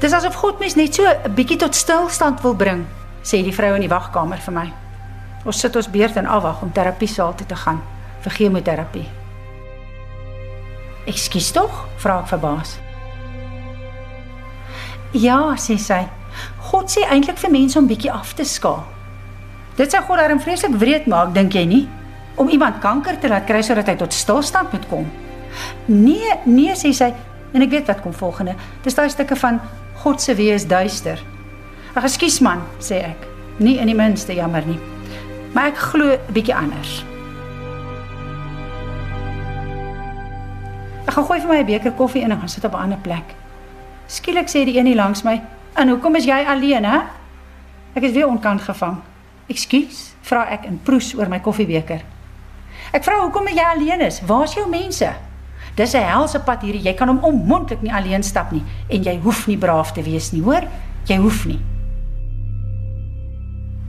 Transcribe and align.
Dis 0.00 0.12
asof 0.16 0.38
God 0.40 0.60
mens 0.60 0.74
net 0.74 0.94
so 0.94 1.04
'n 1.04 1.34
bietjie 1.34 1.58
tot 1.58 1.74
stilstand 1.74 2.40
wil 2.40 2.54
bring, 2.54 2.86
sê 3.22 3.42
die 3.44 3.52
vrou 3.52 3.74
in 3.74 3.80
die 3.80 3.88
wagkamer 3.88 4.38
vir 4.38 4.54
my. 4.54 4.72
Ons 5.44 5.60
sit 5.60 5.76
ons 5.76 5.90
beurt 5.90 6.16
en 6.16 6.26
afwag 6.26 6.62
om 6.62 6.72
terapiesaal 6.72 7.34
toe 7.34 7.46
te 7.46 7.56
gaan 7.56 7.80
vir 8.20 8.32
chemoterapie. 8.32 9.08
"Ekskuus 11.06 11.50
tog?" 11.52 11.86
vra 11.96 12.20
ek 12.20 12.26
verbaas. 12.26 12.78
"Ja," 15.12 15.54
sê 15.56 15.78
sy. 15.78 16.08
"God 16.70 16.90
sê 16.90 17.04
eintlik 17.10 17.38
vir 17.38 17.50
mense 17.50 17.78
om 17.78 17.86
bietjie 17.86 18.12
af 18.12 18.32
te 18.34 18.44
skaal. 18.44 18.84
Dit 19.76 19.94
sê 19.94 20.02
God 20.06 20.18
daarom 20.18 20.40
vreeslik 20.40 20.78
wreed 20.78 21.06
maak, 21.06 21.34
dink 21.34 21.52
jy 21.52 21.64
nie? 21.64 21.88
Om 22.36 22.48
iemand 22.48 22.78
kanker 22.80 23.18
te 23.18 23.28
laat 23.28 23.46
kry 23.46 23.62
sodat 23.62 23.86
hy 23.86 23.96
tot 23.96 24.12
stilstand 24.12 24.72
moet 24.72 24.88
kom." 24.88 25.10
"Nee, 25.86 26.34
nee," 26.44 26.74
sê 26.74 26.92
sy. 26.92 27.12
En 27.52 27.62
ek 27.62 27.70
weet 27.70 27.86
wat 27.86 28.00
kom 28.00 28.12
volgende. 28.14 28.54
Dis 28.82 28.94
daai 28.94 29.08
stukke 29.10 29.36
van 29.36 29.60
God 30.02 30.22
se 30.22 30.34
wees 30.34 30.66
duister. 30.66 31.18
Ag, 31.94 32.04
ekskuus 32.04 32.38
man, 32.40 32.62
sê 32.78 33.02
ek. 33.02 33.26
Nie 33.58 33.78
in 33.82 33.90
die 33.90 33.96
minste 33.96 34.34
jammer 34.34 34.66
nie. 34.66 34.78
Maar 35.52 35.72
ek 35.72 35.80
glo 35.90 36.16
bietjie 36.32 36.54
anders. 36.54 37.00
Ek 41.10 41.16
gaan 41.16 41.26
gooi 41.26 41.40
vir 41.40 41.48
my 41.48 41.58
'n 41.58 41.66
beker 41.66 41.92
koffie 41.92 42.22
in 42.22 42.30
en 42.30 42.38
gaan 42.38 42.48
sit 42.48 42.64
op 42.64 42.74
'n 42.74 42.82
ander 42.82 42.98
plek. 42.98 43.34
Skielik 44.06 44.48
sê 44.48 44.64
die 44.64 44.78
een 44.78 44.86
hier 44.86 44.96
langs 44.96 45.22
my: 45.22 45.42
"En 45.74 45.88
hoekom 45.88 46.16
is 46.16 46.24
jy 46.24 46.44
alleen, 46.46 46.84
hè?" 46.84 46.98
Ek 47.94 48.02
het 48.02 48.12
weer 48.12 48.28
onkant 48.28 48.60
gevang. 48.60 48.96
"Ekskuus," 49.46 50.14
vra 50.20 50.46
ek 50.48 50.64
en 50.64 50.80
proes 50.82 51.14
oor 51.18 51.28
my 51.28 51.40
koffiebeker. 51.40 52.00
Ek 52.92 53.04
vra 53.04 53.20
hoekom 53.20 53.48
jy 53.48 53.64
alleen 53.74 54.00
is. 54.00 54.20
Waar's 54.26 54.54
jou 54.54 54.68
mense? 54.68 55.12
Dis 55.76 55.94
'n 55.94 56.02
helse 56.02 56.40
pad 56.40 56.62
hierdie. 56.62 56.82
Jy 56.82 56.94
kan 56.94 57.08
hom 57.08 57.18
onmoontlik 57.22 57.82
nie 57.82 57.92
alleen 57.92 58.22
stap 58.22 58.52
nie 58.52 58.64
en 58.88 59.02
jy 59.02 59.20
hoef 59.20 59.46
nie 59.46 59.58
braaf 59.58 59.92
te 59.92 60.02
wees 60.02 60.32
nie, 60.32 60.42
hoor? 60.42 60.62
Jy 61.06 61.16
hoef 61.16 61.46
nie. 61.46 61.60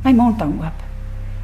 My 0.04 0.14
mond 0.14 0.40
hang 0.40 0.60
oop. 0.62 0.80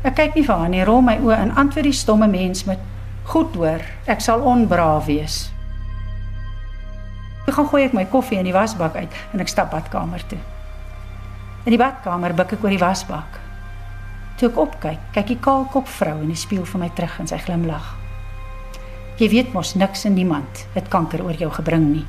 Ek 0.04 0.16
kyk 0.16 0.36
nie 0.36 0.44
vir 0.44 0.56
haar 0.56 0.70
nie, 0.70 0.84
rol 0.84 1.02
my 1.02 1.18
oë 1.18 1.38
en 1.38 1.56
antwoord 1.56 1.84
die 1.84 1.92
stomme 1.92 2.28
mens 2.28 2.66
met: 2.66 2.80
"Goed 3.26 3.56
hoor, 3.56 3.82
ek 4.06 4.22
sal 4.22 4.42
onbraaf 4.42 5.06
wees." 5.06 5.52
Ek 7.48 7.54
gaan 7.54 7.68
gooi 7.68 7.84
ek 7.84 7.94
my 7.94 8.06
koffie 8.06 8.38
in 8.38 8.46
die 8.46 8.54
wasbak 8.54 8.96
uit 8.96 9.12
en 9.34 9.40
ek 9.40 9.48
stap 9.48 9.72
badkamer 9.72 10.22
toe. 10.28 10.40
In 11.66 11.72
die 11.72 11.78
badkamer 11.78 12.34
buik 12.34 12.54
ek 12.54 12.64
oor 12.64 12.70
die 12.70 12.80
wasbak. 12.80 13.40
Toe 14.38 14.50
ek 14.50 14.58
opkyk, 14.58 15.00
kyk 15.14 15.28
die 15.28 15.40
kaalkop 15.42 15.88
vrou 15.88 16.22
in 16.22 16.30
die 16.30 16.36
spieël 16.36 16.66
vir 16.66 16.80
my 16.80 16.90
terug 16.90 17.20
en 17.20 17.28
sy 17.28 17.38
glimlag. 17.38 17.97
Jy 19.18 19.30
weet 19.30 19.54
mos 19.54 19.74
niks 19.74 20.06
en 20.06 20.14
niemand 20.14 20.66
het 20.76 20.90
kanker 20.94 21.24
oor 21.26 21.38
jou 21.40 21.50
gebring 21.52 21.88
nie. 21.90 22.06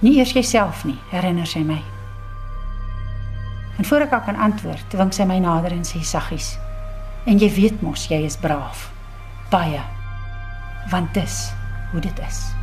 Nie 0.00 0.16
eers 0.18 0.32
jouself 0.32 0.84
nie, 0.88 0.96
herinner 1.10 1.46
sy 1.46 1.60
my. 1.60 1.80
En 3.76 3.84
voor 3.84 4.06
ek 4.06 4.14
kan 4.24 4.36
antwoord, 4.36 4.86
dwing 4.92 5.12
sy 5.12 5.24
my 5.28 5.38
nader 5.40 5.72
en 5.76 5.84
sê 5.84 6.00
saggies: 6.04 6.58
"En 7.26 7.38
jy 7.38 7.50
weet 7.54 7.82
mos 7.82 8.08
jy 8.08 8.24
is 8.24 8.36
braaf. 8.36 8.90
Baie. 9.50 9.80
Want 10.90 11.14
dis 11.14 11.52
hoe 11.92 12.00
dit 12.00 12.18
is." 12.28 12.59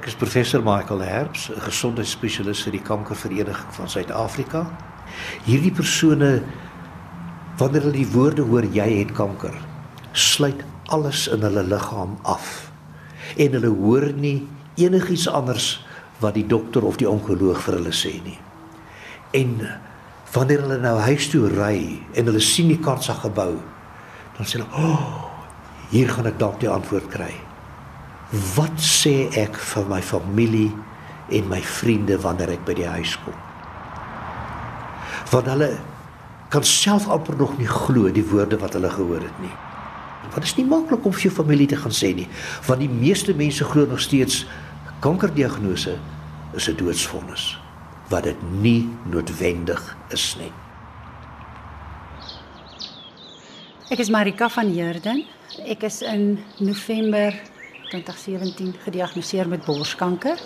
Ek 0.00 0.06
is 0.08 0.14
professor 0.16 0.62
Michael 0.64 1.02
Herbs, 1.04 1.50
'n 1.52 1.60
gesondheidsspesialis 1.60 2.62
vir 2.64 2.72
die 2.72 2.80
Kankervereniging 2.80 3.72
van 3.76 3.88
Suid-Afrika. 3.88 4.62
Hierdie 5.44 5.74
persone 5.76 6.40
wanneer 7.58 7.82
hulle 7.82 7.98
die 7.98 8.08
woorde 8.08 8.40
hoor 8.48 8.64
jy 8.64 8.86
het 8.96 9.12
kanker, 9.12 9.52
sluit 10.12 10.64
alles 10.88 11.28
in 11.28 11.44
hulle 11.44 11.62
liggaam 11.68 12.16
af. 12.24 12.72
En 13.36 13.52
hulle 13.52 13.68
hoor 13.68 14.08
nie 14.16 14.48
enigiets 14.80 15.28
anders 15.28 15.84
wat 16.24 16.34
die 16.34 16.46
dokter 16.46 16.80
of 16.82 16.96
die 16.96 17.08
onkoloog 17.08 17.60
vir 17.60 17.74
hulle 17.74 17.92
sê 17.92 18.14
nie. 18.24 18.38
En 19.36 19.60
wanneer 20.32 20.64
hulle 20.64 20.80
nou 20.80 20.96
huis 20.96 21.28
toe 21.28 21.44
ry 21.52 22.00
en 22.16 22.24
hulle 22.24 22.40
sien 22.40 22.72
die 22.72 22.80
kansa 22.80 23.20
gebou, 23.20 23.60
dan 24.38 24.46
sê 24.46 24.64
hulle, 24.64 24.72
"O, 24.72 24.80
oh, 24.80 25.28
hier 25.90 26.08
gaan 26.08 26.26
ek 26.26 26.38
dalk 26.38 26.58
die 26.58 26.72
antwoord 26.72 27.12
kry." 27.12 27.49
Wat 28.30 28.78
sê 28.78 29.26
ek 29.34 29.56
vir 29.58 29.86
my 29.90 29.98
familie 30.06 30.70
en 31.34 31.48
my 31.50 31.58
vriende 31.66 32.14
wanneer 32.22 32.52
ek 32.54 32.62
by 32.68 32.76
die 32.78 32.86
huis 32.86 33.16
kom? 33.24 33.34
Want 35.32 35.50
hulle 35.50 35.70
kan 36.50 36.62
self 36.66 37.08
amper 37.10 37.34
nog 37.38 37.56
nie 37.58 37.66
glo 37.66 38.10
die 38.14 38.26
woorde 38.30 38.58
wat 38.62 38.76
hulle 38.78 38.90
gehoor 38.90 39.26
het 39.26 39.42
nie. 39.42 39.52
Want 40.30 40.38
dit 40.38 40.46
is 40.46 40.56
nie 40.60 40.68
maklik 40.70 41.06
om 41.06 41.14
vir 41.16 41.26
jou 41.26 41.34
familie 41.34 41.66
te 41.70 41.78
gaan 41.78 41.94
sê 41.94 42.12
nie, 42.14 42.28
want 42.68 42.82
die 42.82 42.90
meeste 42.90 43.34
mense 43.34 43.66
glo 43.66 43.86
nog 43.90 44.02
steeds 44.02 44.44
kankerdiagnose 45.02 45.98
is 46.54 46.68
'n 46.68 46.76
doodsvonnis 46.76 47.58
wat 48.10 48.24
dit 48.24 48.42
nie 48.62 48.88
noodwendig 49.10 49.96
is 50.10 50.36
nie. 50.38 50.52
Ek 53.90 53.98
is 53.98 54.10
Marika 54.10 54.48
van 54.48 54.70
Heerden. 54.70 55.24
Ek 55.66 55.82
is 55.82 56.02
in 56.02 56.38
November 56.58 57.34
2017 57.90 58.74
gediagnoseer 58.84 59.48
met 59.48 59.64
borskanker. 59.66 60.38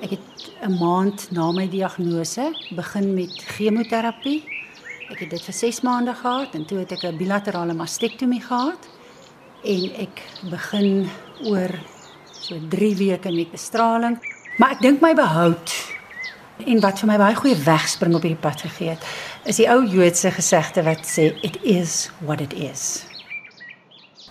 Ek 0.00 0.10
het 0.10 0.50
'n 0.62 0.78
maand 0.78 1.30
na 1.30 1.50
my 1.52 1.68
diagnose 1.68 2.52
begin 2.70 3.14
met 3.14 3.32
chemoterapie. 3.56 4.44
Ek 5.10 5.18
het 5.18 5.30
dit 5.30 5.42
vir 5.42 5.54
6 5.54 5.80
maande 5.80 6.14
gehad 6.14 6.54
en 6.54 6.64
toe 6.64 6.78
het 6.78 6.92
ek 6.92 7.02
'n 7.02 7.16
bilaterale 7.16 7.74
mastektomie 7.74 8.40
gehad 8.40 8.88
en 9.64 9.90
ek 9.94 10.22
begin 10.50 11.08
oor 11.44 11.70
so 12.30 12.54
3 12.68 12.96
weke 12.96 13.30
met 13.32 13.50
bestraling. 13.50 14.18
Maar 14.56 14.70
ek 14.70 14.80
dink 14.80 15.00
my 15.00 15.14
behoud 15.14 15.96
en 16.66 16.80
wat 16.80 16.98
vir 16.98 17.08
my 17.08 17.18
baie 17.18 17.34
goeie 17.34 17.56
wegspring 17.56 18.14
op 18.14 18.22
hierdie 18.22 18.40
pad 18.40 18.60
gegee 18.60 18.88
het, 18.88 19.04
is 19.44 19.56
die 19.56 19.68
ou 19.70 19.86
Joodse 19.86 20.30
gesegde 20.30 20.82
wat 20.82 21.06
sê 21.06 21.34
it 21.42 21.58
is 21.62 22.10
what 22.20 22.40
it 22.40 22.52
is. 22.52 23.07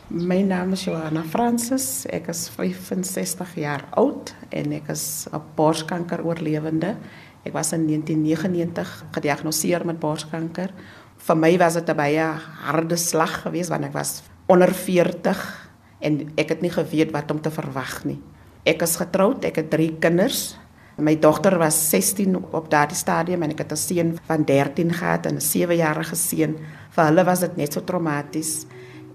My 0.08 0.40
naam 0.40 0.72
is 0.72 0.86
Johanna 0.88 1.20
Francis. 1.28 2.06
Ek 2.08 2.30
is 2.32 2.46
65 2.54 3.50
jaar 3.60 3.82
oud 4.00 4.30
en 4.56 4.72
ek 4.72 4.88
is 4.94 5.28
'n 5.28 5.42
borskanker 5.58 6.24
oorlewende. 6.24 6.96
Ek 7.44 7.52
was 7.52 7.74
in 7.74 7.86
1999 7.88 9.04
gediagnoseer 9.12 9.86
met 9.86 10.00
borskanker. 10.00 10.72
Vir 11.18 11.36
my 11.36 11.58
was 11.58 11.74
dit 11.74 11.90
'n 11.90 11.96
baie 11.96 12.24
harde 12.64 12.96
slag 12.96 13.42
geweest 13.44 13.70
want 13.70 13.84
ek 13.84 13.94
was 13.94 14.24
onder 14.48 14.74
40 14.74 15.70
en 16.00 16.32
ek 16.38 16.50
het 16.50 16.62
nie 16.62 16.72
geweet 16.72 17.12
wat 17.12 17.32
om 17.32 17.42
te 17.42 17.52
verwag 17.52 18.06
nie. 18.06 18.22
Ek 18.64 18.82
is 18.82 18.96
getroud, 18.96 19.44
ek 19.44 19.56
het 19.56 19.70
3 19.70 19.98
kinders. 20.00 20.58
My 20.98 21.20
dogter 21.20 21.58
was 21.58 21.90
16 21.90 22.36
op 22.54 22.70
daardie 22.70 22.96
stadium 22.96 23.44
en 23.44 23.52
ek 23.52 23.58
het 23.58 23.72
'n 23.72 23.76
seun 23.76 24.20
van 24.26 24.46
13 24.46 24.94
gehad 24.94 25.26
en 25.26 25.36
'n 25.36 25.42
7-jarige 25.42 26.16
seun. 26.16 26.56
Vir 26.92 27.06
hulle 27.06 27.26
was 27.26 27.40
dit 27.40 27.58
net 27.58 27.74
so 27.74 27.82
traumaties. 27.82 28.66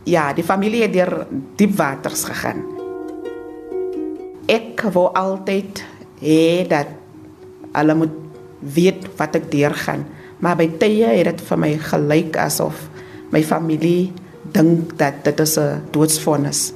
Ja, 0.05 0.33
die 0.35 0.45
familie 0.45 0.83
het 0.83 0.93
deur 0.93 1.27
diep 1.57 1.77
waters 1.79 2.25
gegaan. 2.27 2.65
Ek 4.51 4.83
wou 4.91 5.07
altyd 5.15 5.85
hê 6.23 6.67
dat 6.67 6.91
hulle 7.73 7.95
moet 7.95 8.17
weet 8.75 9.07
wat 9.19 9.39
ek 9.39 9.47
deurgaan, 9.53 10.03
maar 10.43 10.59
by 10.59 10.67
tye 10.83 11.07
het 11.07 11.31
dit 11.31 11.47
vir 11.47 11.63
my 11.63 11.73
gelyk 11.79 12.37
asof 12.37 12.89
my 13.33 13.45
familie 13.47 14.11
dink 14.53 14.99
dat 14.99 15.23
dit 15.25 15.41
is 15.41 15.57
'n 15.59 15.83
doodsvonnis. 15.95 16.73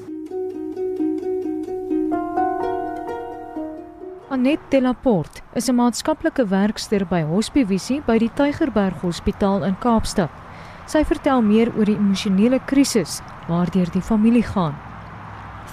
Anet 4.31 4.61
Delaport 4.71 5.43
is 5.55 5.69
'n 5.69 5.75
maatskaplike 5.75 6.47
werkster 6.47 7.07
by 7.07 7.23
Hospivisie 7.23 8.03
by 8.07 8.19
die 8.19 8.31
Tygerberg 8.35 9.01
Hospitaal 9.01 9.65
in 9.65 9.79
Kaapstad. 9.79 10.46
Sy 10.87 11.01
vertel 11.03 11.41
meer 11.43 11.73
oor 11.75 11.89
die 11.89 11.97
emosionele 11.99 12.61
krisis 12.71 13.19
waardeur 13.49 13.89
die 13.91 14.03
familie 14.07 14.45
gaan. 14.47 14.77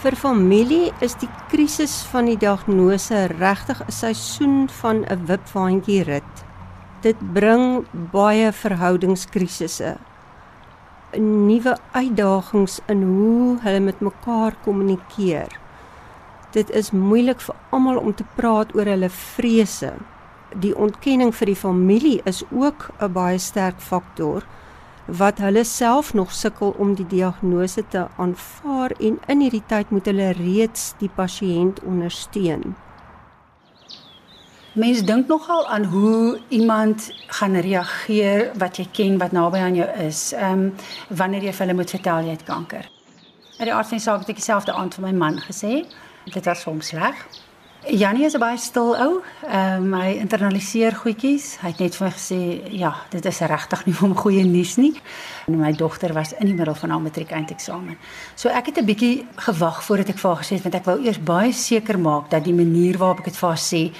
Vir 0.01 0.15
familie 0.17 0.87
is 1.05 1.13
die 1.21 1.29
krisis 1.51 1.99
van 2.09 2.25
die 2.25 2.37
diagnose 2.41 3.27
regtig 3.29 3.83
'n 3.85 3.91
seisoen 3.91 4.55
van 4.81 5.05
'n 5.05 5.25
wipwaandjie 5.29 6.03
rit. 6.03 6.33
Dit 7.01 7.17
bring 7.33 7.85
baie 8.11 8.51
verhoudingskrisisse. 8.51 9.97
Nuwe 11.17 11.77
uitdagings 11.93 12.79
in 12.87 13.03
hoe 13.03 13.59
hulle 13.61 13.79
met 13.79 13.99
mekaar 14.01 14.55
kommunikeer. 14.63 15.59
Dit 16.51 16.69
is 16.69 16.91
moeilik 16.91 17.41
vir 17.41 17.55
almal 17.69 17.97
om 17.97 18.13
te 18.13 18.25
praat 18.35 18.75
oor 18.75 18.85
hulle 18.85 19.09
vrese. 19.09 19.93
Die 20.55 20.75
ontkenning 20.75 21.35
vir 21.35 21.45
die 21.45 21.55
familie 21.55 22.21
is 22.25 22.43
ook 22.51 22.89
'n 22.99 23.13
baie 23.13 23.37
sterk 23.37 23.79
faktor 23.79 24.43
wat 25.05 25.37
hulle 25.37 25.63
self 25.63 26.13
nog 26.13 26.31
sukkel 26.31 26.75
om 26.77 26.95
die 26.95 27.07
diagnose 27.07 27.83
te 27.87 28.07
aanvaar 28.17 28.95
en 28.99 29.19
in 29.27 29.43
hierdie 29.43 29.63
tyd 29.67 29.89
moet 29.89 30.05
hulle 30.05 30.31
reeds 30.37 30.93
die 30.99 31.09
pasiënt 31.09 31.83
ondersteun. 31.83 32.75
Mens 34.73 35.03
dink 35.05 35.27
nogal 35.27 35.67
aan 35.67 35.83
hoe 35.83 36.39
iemand 36.49 37.11
gaan 37.27 37.55
reageer 37.55 38.51
wat 38.57 38.77
jy 38.77 38.87
ken 38.91 39.17
wat 39.21 39.31
naby 39.31 39.59
aan 39.61 39.75
jou 39.75 39.89
is. 40.01 40.31
Ehm 40.33 40.51
um, 40.51 40.73
wanneer 41.07 41.43
jy 41.43 41.53
vir 41.53 41.65
hulle 41.65 41.77
moet 41.77 41.93
vertel 41.93 42.25
jy 42.25 42.33
het 42.33 42.43
kanker. 42.43 42.89
En 43.59 43.69
die 43.69 43.73
arts 43.73 43.91
het 43.93 44.01
saak 44.01 44.25
dit 44.25 44.35
dieselfde 44.35 44.73
aand 44.73 44.95
vir 44.97 45.03
my 45.03 45.11
man 45.11 45.37
gesê. 45.45 45.85
Dit 46.25 46.45
was 46.45 46.63
hom 46.63 46.81
sleg. 46.81 47.15
Janie 47.87 48.25
is 48.25 48.33
'n 48.33 48.39
baie 48.39 48.57
stil 48.57 48.95
ou. 48.97 49.21
Ehm 49.47 49.93
um, 49.93 49.93
hy 49.93 50.15
internaliseer 50.15 50.95
goedjies. 50.95 51.57
Hy 51.61 51.67
het 51.67 51.79
net 51.79 51.95
vir 51.95 52.07
my 52.07 52.13
gesê, 52.13 52.71
"Ja, 52.71 52.95
dit 53.09 53.25
is 53.25 53.39
regtig 53.39 53.85
nie 53.85 53.93
vir 53.93 54.07
hom 54.07 54.17
goeie 54.17 54.43
nuus 54.45 54.75
nie." 54.75 55.01
En 55.47 55.59
my 55.59 55.71
dogter 55.71 56.13
was 56.13 56.33
in 56.33 56.45
die 56.45 56.53
middel 56.53 56.75
van 56.75 56.89
haar 56.89 57.01
matriek 57.01 57.31
eindeksamen. 57.31 57.97
So 58.35 58.49
ek 58.49 58.65
het 58.65 58.77
'n 58.77 58.85
bietjie 58.85 59.25
gewag 59.35 59.83
voordat 59.83 60.09
ek 60.09 60.17
vir 60.17 60.31
haar 60.31 60.43
gesê 60.43 60.55
het 60.55 60.63
want 60.63 60.75
ek 60.75 60.85
wou 60.85 61.05
eers 61.05 61.23
baie 61.23 61.51
seker 61.51 61.99
maak 61.99 62.29
dat 62.29 62.43
die 62.43 62.53
manier 62.53 62.97
waarop 62.97 63.19
ek 63.19 63.25
dit 63.25 63.37
vir 63.37 63.49
haar 63.49 63.57
sê, 63.57 63.91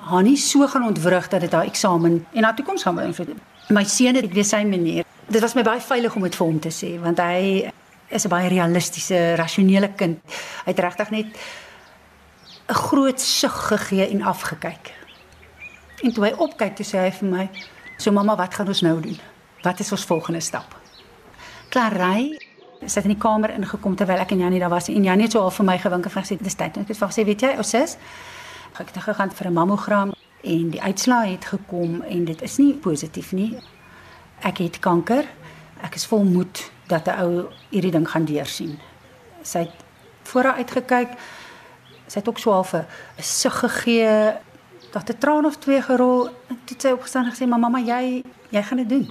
haar 0.00 0.22
nie 0.22 0.36
so 0.36 0.66
gaan 0.66 0.86
ontwrig 0.86 1.28
dat 1.28 1.40
dit 1.40 1.52
haar 1.52 1.66
eksamen 1.66 2.26
en 2.32 2.44
haar 2.44 2.54
toekoms 2.54 2.82
gaan 2.82 2.94
beïnvloed. 2.94 3.36
My 3.68 3.84
seun 3.84 4.14
het 4.14 4.32
weer 4.32 4.44
sy 4.44 4.64
manier. 4.64 5.04
Dit 5.28 5.40
was 5.40 5.54
my 5.54 5.62
baie 5.62 5.80
veilig 5.80 6.16
om 6.16 6.22
dit 6.22 6.34
vir 6.34 6.46
hom 6.46 6.60
te 6.60 6.70
sê 6.70 7.00
want 7.00 7.18
hy 7.18 7.70
is 8.08 8.24
'n 8.24 8.28
baie 8.28 8.48
realistiese, 8.48 9.34
rasionele 9.36 9.88
kind. 9.94 10.18
Hy 10.64 10.72
het 10.72 10.78
regtig 10.78 11.10
net 11.10 11.26
'n 12.68 12.74
groot 12.74 13.20
sug 13.20 13.66
gegee 13.66 14.08
en 14.08 14.22
afgekyk. 14.22 14.94
En 16.02 16.12
toe 16.12 16.24
hy 16.24 16.32
opkyk, 16.32 16.76
toe 16.76 16.86
sê 16.86 16.98
hy 16.98 17.12
vir 17.12 17.28
my: 17.28 17.50
"So 17.96 18.12
mamma, 18.12 18.36
wat 18.36 18.54
gaan 18.54 18.68
ons 18.68 18.80
nou 18.80 19.00
doen? 19.00 19.18
Wat 19.62 19.80
is 19.80 19.92
ons 19.92 20.04
volgende 20.04 20.40
stap?" 20.40 20.76
Klarey 21.68 22.38
sit 22.86 23.04
in 23.04 23.10
die 23.10 23.18
kamer 23.18 23.50
ingekom 23.50 23.96
terwyl 23.96 24.18
ek 24.18 24.30
en 24.30 24.38
Janie 24.38 24.60
daar 24.60 24.70
was 24.70 24.88
en 24.88 25.04
Janie 25.04 25.22
het 25.22 25.32
so 25.32 25.40
al 25.40 25.50
vir 25.50 25.64
my 25.64 25.78
gewink 25.78 26.04
en 26.04 26.10
gesê: 26.10 26.36
"Dis 26.40 26.54
tyd." 26.54 26.76
Ek 26.76 26.88
het 26.88 26.96
vir 26.96 27.08
gesê: 27.08 27.24
"Weet 27.24 27.40
jy, 27.40 27.54
ons 27.56 27.70
sis, 27.70 27.96
ek 28.80 28.86
het 28.92 29.02
gegaan 29.02 29.30
vir 29.30 29.46
'n 29.46 29.52
mammogram 29.52 30.12
en 30.42 30.70
die 30.70 30.82
uitslae 30.82 31.30
het 31.30 31.44
gekom 31.44 32.02
en 32.02 32.24
dit 32.24 32.42
is 32.42 32.58
nie 32.58 32.74
positief 32.74 33.32
nie. 33.32 33.58
Ek 34.40 34.58
het 34.58 34.78
kanker. 34.78 35.24
Ek 35.82 35.94
is 35.94 36.06
vol 36.06 36.24
moed 36.24 36.70
dat 36.86 37.06
'n 37.06 37.20
ou 37.20 37.48
hierdie 37.70 37.90
ding 37.92 38.08
gaan 38.08 38.24
deursien." 38.24 38.78
Sy 39.42 39.58
het 39.58 39.72
voor 40.22 40.42
haar 40.42 40.56
uitgekyk 40.56 41.08
sy 42.06 42.18
het 42.18 42.28
ook 42.28 42.38
so 42.38 42.52
half 42.52 42.72
'n 42.74 42.86
sug 43.22 43.58
gegee 43.58 44.32
dat 44.92 45.10
'n 45.10 45.18
traan 45.18 45.44
of 45.44 45.56
twee 45.56 45.82
gerol 45.82 46.28
en 46.48 46.58
toe 46.64 46.76
sy 46.78 46.90
opgestaan 46.90 47.24
en 47.24 47.32
gesê 47.32 47.46
mamma 47.46 47.78
jy 47.78 48.22
jy 48.50 48.62
gaan 48.62 48.78
dit 48.78 48.88
doen. 48.88 49.06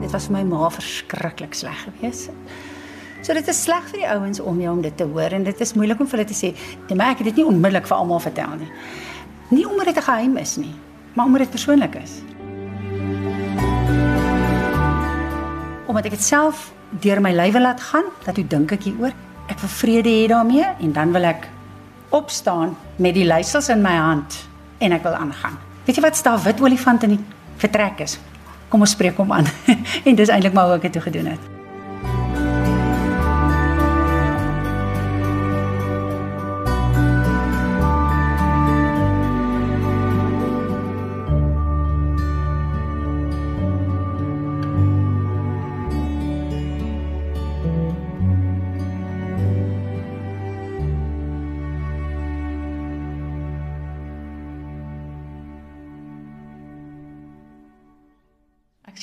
Dit 0.00 0.10
was 0.12 0.26
vir 0.26 0.32
my 0.32 0.42
ma 0.42 0.70
verskriklik 0.70 1.54
sleg 1.54 1.84
geweest. 1.84 2.30
So 3.22 3.32
dit 3.32 3.48
is 3.48 3.62
sleg 3.62 3.82
vir 3.90 3.98
die 3.98 4.08
ouens 4.08 4.40
om 4.40 4.60
jou 4.60 4.72
om 4.72 4.82
dit 4.82 4.96
te 4.96 5.04
hoor 5.04 5.32
en 5.32 5.44
dit 5.44 5.60
is 5.60 5.72
moeilik 5.72 6.00
om 6.00 6.06
vir 6.06 6.18
hulle 6.18 6.30
te 6.30 6.46
sê 6.46 6.54
nee 6.88 6.96
maar 6.96 7.10
ek 7.10 7.18
het 7.18 7.26
dit 7.26 7.36
nie 7.36 7.46
onmiddellik 7.46 7.86
vir 7.86 7.96
almal 7.96 8.20
vertel 8.20 8.56
nie. 8.58 8.72
Nie 9.48 9.68
omdat 9.68 9.86
dit 9.86 9.96
'n 9.96 10.02
geheim 10.02 10.36
is 10.36 10.56
nie 10.56 10.74
maar 11.14 11.26
omdat 11.26 11.40
dit 11.40 11.50
persoonlik 11.50 11.94
is. 11.94 12.12
Omdat 15.86 16.04
ek 16.04 16.10
dit 16.10 16.22
self 16.22 16.72
deur 17.00 17.20
my 17.20 17.32
lywe 17.34 17.60
laat 17.60 17.80
gaan, 17.80 18.04
dat 18.24 18.36
hoe 18.36 18.46
dink 18.46 18.72
ek 18.76 18.86
hieroor? 18.88 19.14
Ek 19.50 19.60
wil 19.60 19.72
vrede 19.78 20.12
hê 20.12 20.26
daarmee 20.30 20.66
en 20.80 20.92
dan 20.92 21.12
wil 21.12 21.26
ek 21.28 21.48
opstaan 22.14 22.76
met 22.96 23.16
die 23.16 23.26
leiersels 23.26 23.68
in 23.68 23.82
my 23.82 23.96
hand 23.96 24.38
en 24.78 24.94
ek 24.96 25.02
wil 25.02 25.16
aangaan. 25.18 25.58
Weet 25.84 25.98
jy 25.98 26.04
wat 26.06 26.16
staan 26.16 26.40
wit 26.44 26.62
olifant 26.64 27.02
in 27.04 27.16
die 27.16 27.24
vertrek 27.60 28.04
is? 28.06 28.18
Kom 28.68 28.86
ons 28.86 28.94
spreek 28.96 29.18
hom 29.20 29.32
aan. 29.32 29.50
en 30.08 30.14
dis 30.14 30.30
eintlik 30.32 30.56
maar 30.56 30.70
hoe 30.70 30.78
ek 30.80 30.88
dit 30.88 31.02
gedoen 31.02 31.34
het. 31.34 31.53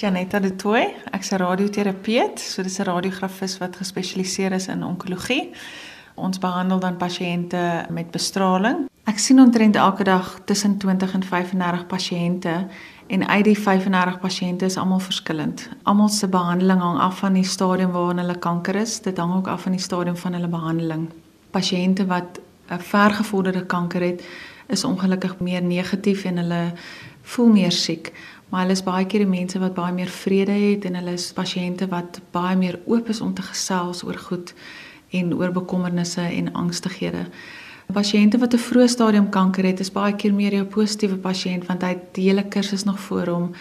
Janetta 0.01 0.39
de 0.39 0.55
Tooi. 0.55 0.87
Ek's 1.11 1.29
'n 1.31 1.37
radioterapeut, 1.37 2.39
so 2.39 2.63
dis 2.63 2.79
'n 2.79 2.83
radiografis 2.83 3.57
wat 3.57 3.75
gespesialiseer 3.75 4.51
is 4.51 4.67
in 4.67 4.83
onkologie. 4.83 5.51
Ons 6.15 6.37
behandel 6.37 6.79
dan 6.79 6.97
pasiënte 6.97 7.85
met 7.89 8.11
bestraling. 8.11 8.89
Ek 9.03 9.17
sien 9.17 9.39
omtrent 9.39 9.75
elke 9.75 10.03
dag 10.03 10.39
tussen 10.45 10.77
20 10.77 11.13
en 11.13 11.23
35 11.23 11.85
pasiënte 11.87 12.67
en 13.07 13.27
uit 13.27 13.43
die 13.43 13.59
35 13.59 14.19
pasiënte 14.19 14.65
is 14.65 14.77
almal 14.77 14.99
verskillend. 14.99 15.69
Almal 15.83 16.09
se 16.09 16.27
behandeling 16.27 16.79
hang 16.79 16.99
af 16.99 17.17
van 17.17 17.33
die 17.33 17.43
stadium 17.43 17.91
waarin 17.91 18.17
hulle 18.17 18.39
kanker 18.39 18.75
is. 18.75 19.01
Dit 19.01 19.17
hang 19.17 19.35
ook 19.35 19.47
af 19.47 19.61
van 19.61 19.71
die 19.71 19.81
stadium 19.81 20.17
van 20.17 20.33
hulle 20.33 20.47
behandeling. 20.47 21.09
Pasiënte 21.51 22.05
wat 22.05 22.39
'n 22.69 22.79
vergevorderde 22.79 23.65
kanker 23.65 24.01
het, 24.01 24.23
is 24.67 24.83
ongelukkig 24.83 25.39
meer 25.39 25.61
negatief 25.61 26.23
en 26.23 26.37
hulle 26.37 26.73
voel 27.21 27.47
meer 27.47 27.71
siek 27.71 28.11
maar 28.51 28.65
hulle 28.65 28.75
is 28.75 28.83
baie 28.83 29.05
keer 29.07 29.23
die 29.23 29.31
mense 29.31 29.59
wat 29.63 29.73
baie 29.77 29.93
meer 29.95 30.11
vrede 30.11 30.51
het 30.51 30.85
en 30.85 30.97
hulle 30.99 31.15
is 31.15 31.29
pasiënte 31.35 31.87
wat 31.91 32.19
baie 32.35 32.57
meer 32.59 32.81
oop 32.85 33.09
is 33.09 33.21
om 33.23 33.31
te 33.33 33.45
gesels 33.47 34.03
oor 34.03 34.19
goed 34.19 34.51
en 35.15 35.31
oor 35.39 35.53
bekommernisse 35.55 36.23
en 36.23 36.51
angstighede. 36.59 37.25
Pasiënte 37.91 38.39
wat 38.39 38.53
'n 38.53 38.65
vroeë 38.67 38.87
stadium 38.87 39.29
kanker 39.29 39.65
het, 39.65 39.79
is 39.79 39.91
baie 39.91 40.15
keer 40.15 40.33
meer 40.33 40.53
jou 40.53 40.65
positiewe 40.65 41.15
pasiënt 41.15 41.65
want 41.67 41.81
hy 41.81 41.89
het 41.89 42.13
die 42.13 42.27
hele 42.29 42.43
kursus 42.43 42.83
nog 42.83 42.99
voor 42.99 43.27
hom 43.27 43.51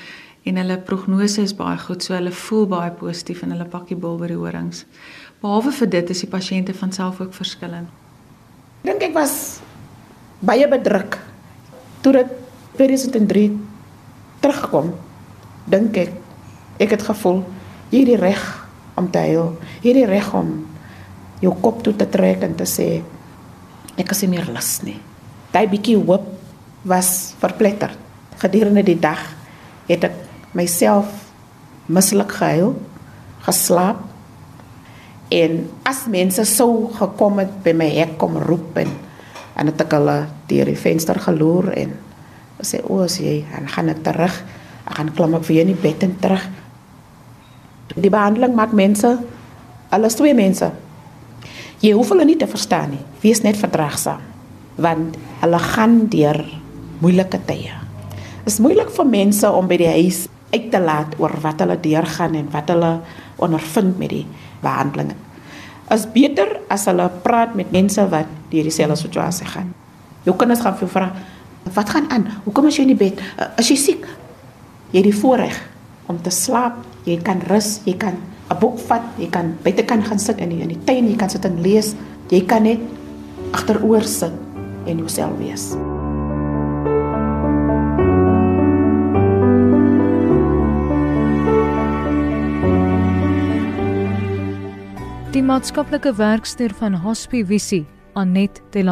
en 0.42 0.56
hulle 0.56 0.78
prognose 0.78 1.42
is 1.42 1.54
baie 1.54 1.78
goed, 1.78 2.02
so 2.02 2.14
hulle 2.14 2.30
voel 2.32 2.66
baie 2.66 2.90
positief 2.90 3.42
en 3.42 3.50
hulle 3.50 3.64
pakkie 3.64 3.96
bol 3.96 4.18
by 4.18 4.26
die 4.26 4.36
horings. 4.36 4.84
Behalwe 5.40 5.72
vir 5.72 5.88
dit 5.88 6.10
is 6.10 6.20
die 6.20 6.30
pasiënte 6.30 6.74
van 6.74 6.92
self 6.92 7.20
ook 7.20 7.34
verskillend. 7.34 7.88
Dink 8.82 9.02
ek 9.02 9.14
was 9.14 9.60
baie 10.40 10.68
bedruk 10.68 11.18
toe 12.00 12.12
dit 12.12 12.26
2003 12.76 13.69
terugkom, 14.70 14.94
dink 15.66 15.96
ek 15.98 16.12
ek 16.80 16.94
het 16.96 17.02
gevoel 17.04 17.42
hierdie 17.90 18.16
reg 18.16 18.40
om 18.96 19.10
te 19.10 19.18
huil, 19.18 19.58
hierdie 19.82 20.06
reg 20.08 20.30
om 20.32 20.64
jou 21.42 21.52
kop 21.60 21.82
toe 21.84 21.92
te 21.92 22.06
trek 22.08 22.42
en 22.42 22.54
te 22.56 22.64
sê 22.64 23.02
ek 24.00 24.12
is 24.14 24.22
nie 24.22 24.30
meer 24.32 24.48
lus 24.48 24.80
nie. 24.82 24.96
Daai 25.52 25.68
bietjie 25.68 25.98
hoop 25.98 26.24
was 26.88 27.34
verpletter. 27.40 27.92
Gedurende 28.40 28.82
die 28.86 28.96
dag 28.96 29.20
het 29.88 30.06
ek 30.08 30.16
myself 30.56 31.10
mislik 31.90 32.32
gehuil, 32.32 32.72
geslaap 33.44 34.00
en 35.30 35.66
as 35.84 36.06
mense 36.08 36.44
sou 36.48 36.88
gekom 36.96 37.42
het 37.42 37.52
by 37.64 37.74
my 37.76 37.90
hek 37.98 38.16
kom 38.18 38.38
roep 38.40 38.78
en 38.80 38.94
en 39.60 39.68
het 39.68 39.82
ek 39.84 39.92
hulle 39.92 40.16
deur 40.48 40.70
die 40.70 40.78
venster 40.78 41.18
geloer 41.20 41.74
en 41.76 41.92
sê 42.64 42.80
o, 42.86 43.02
as 43.04 43.18
jy 43.20 43.42
dan 43.50 43.68
gaan 43.68 43.92
ek 43.92 44.00
terug. 44.06 44.34
Gaan 44.90 45.12
klim 45.14 45.36
ek 45.38 45.48
jou 45.48 45.60
in 45.62 45.72
die 45.72 45.82
bed 45.82 46.02
en 46.06 46.16
terug. 46.22 46.46
Die 47.96 48.10
behandeling 48.10 48.54
maak 48.54 48.74
mense 48.76 49.16
alles 49.90 50.16
twee 50.18 50.34
mense. 50.34 50.70
Jy 51.82 51.94
hoef 51.96 52.12
hulle 52.12 52.26
nie 52.28 52.38
te 52.38 52.48
verstaan 52.50 52.92
nie. 52.94 53.04
Wees 53.24 53.44
net 53.46 53.58
verdraagsaam 53.60 54.26
want 54.80 55.16
hulle 55.42 55.58
gaan 55.60 55.96
deur 56.08 56.38
moeilike 57.02 57.36
tye. 57.44 57.74
Dit 58.46 58.48
is 58.48 58.60
moeilik 58.64 58.88
vir 58.94 59.08
mense 59.10 59.50
om 59.52 59.66
by 59.68 59.76
die 59.76 59.90
huis 59.90 60.22
uit 60.54 60.70
te 60.72 60.80
laat 60.80 61.18
oor 61.20 61.34
wat 61.42 61.60
hulle 61.60 61.76
deurgaan 61.82 62.38
en 62.38 62.46
wat 62.54 62.70
hulle 62.72 62.92
ondervind 63.44 63.98
met 64.00 64.14
die 64.14 64.22
behandeling. 64.62 65.10
Is 65.92 66.06
beter 66.14 66.54
as 66.72 66.86
hulle 66.88 67.10
praat 67.26 67.52
met 67.58 67.74
mense 67.74 68.06
wat 68.08 68.30
deur 68.48 68.70
dieselfde 68.70 68.96
situasie 69.02 69.50
gaan. 69.52 69.68
Jou 70.24 70.32
kinders 70.38 70.64
gaan 70.64 70.78
vir 70.78 70.86
jou 70.86 70.92
vra, 70.94 71.10
Wat 71.74 71.90
gaan 71.90 72.10
aan? 72.10 72.26
Hoekom 72.44 72.66
is 72.66 72.76
jy 72.78 72.86
in 72.88 72.94
die 72.94 72.98
bed? 72.98 73.20
Is 73.60 73.68
jy 73.68 73.76
siek? 73.76 74.06
Jy 74.90 74.98
het 74.98 75.06
die 75.06 75.18
voorreg 75.20 75.54
om 76.10 76.18
te 76.22 76.32
slaap. 76.34 76.80
Jy 77.06 77.20
kan 77.24 77.38
rus, 77.48 77.80
jy 77.86 77.94
kan 77.96 78.16
'n 78.50 78.58
boek 78.60 78.78
vat, 78.88 79.02
jy 79.18 79.28
kan 79.30 79.54
buitekant 79.62 80.04
gaan 80.04 80.18
sit 80.18 80.38
in 80.38 80.48
die, 80.48 80.60
in 80.60 80.68
die 80.68 80.84
tuin, 80.84 81.08
jy 81.08 81.16
kan 81.16 81.30
sit 81.30 81.44
en 81.44 81.62
lees. 81.62 81.94
Jy 82.28 82.44
kan 82.46 82.62
net 82.62 82.80
agteroor 83.52 84.02
sit 84.02 84.32
en 84.86 84.98
jouself 84.98 85.38
wees. 85.38 85.76
Die 95.32 95.42
maatskaplike 95.42 96.14
werkster 96.16 96.74
van 96.74 96.94
Hospivisie, 96.94 97.86
Anet 98.14 98.60
de 98.72 98.82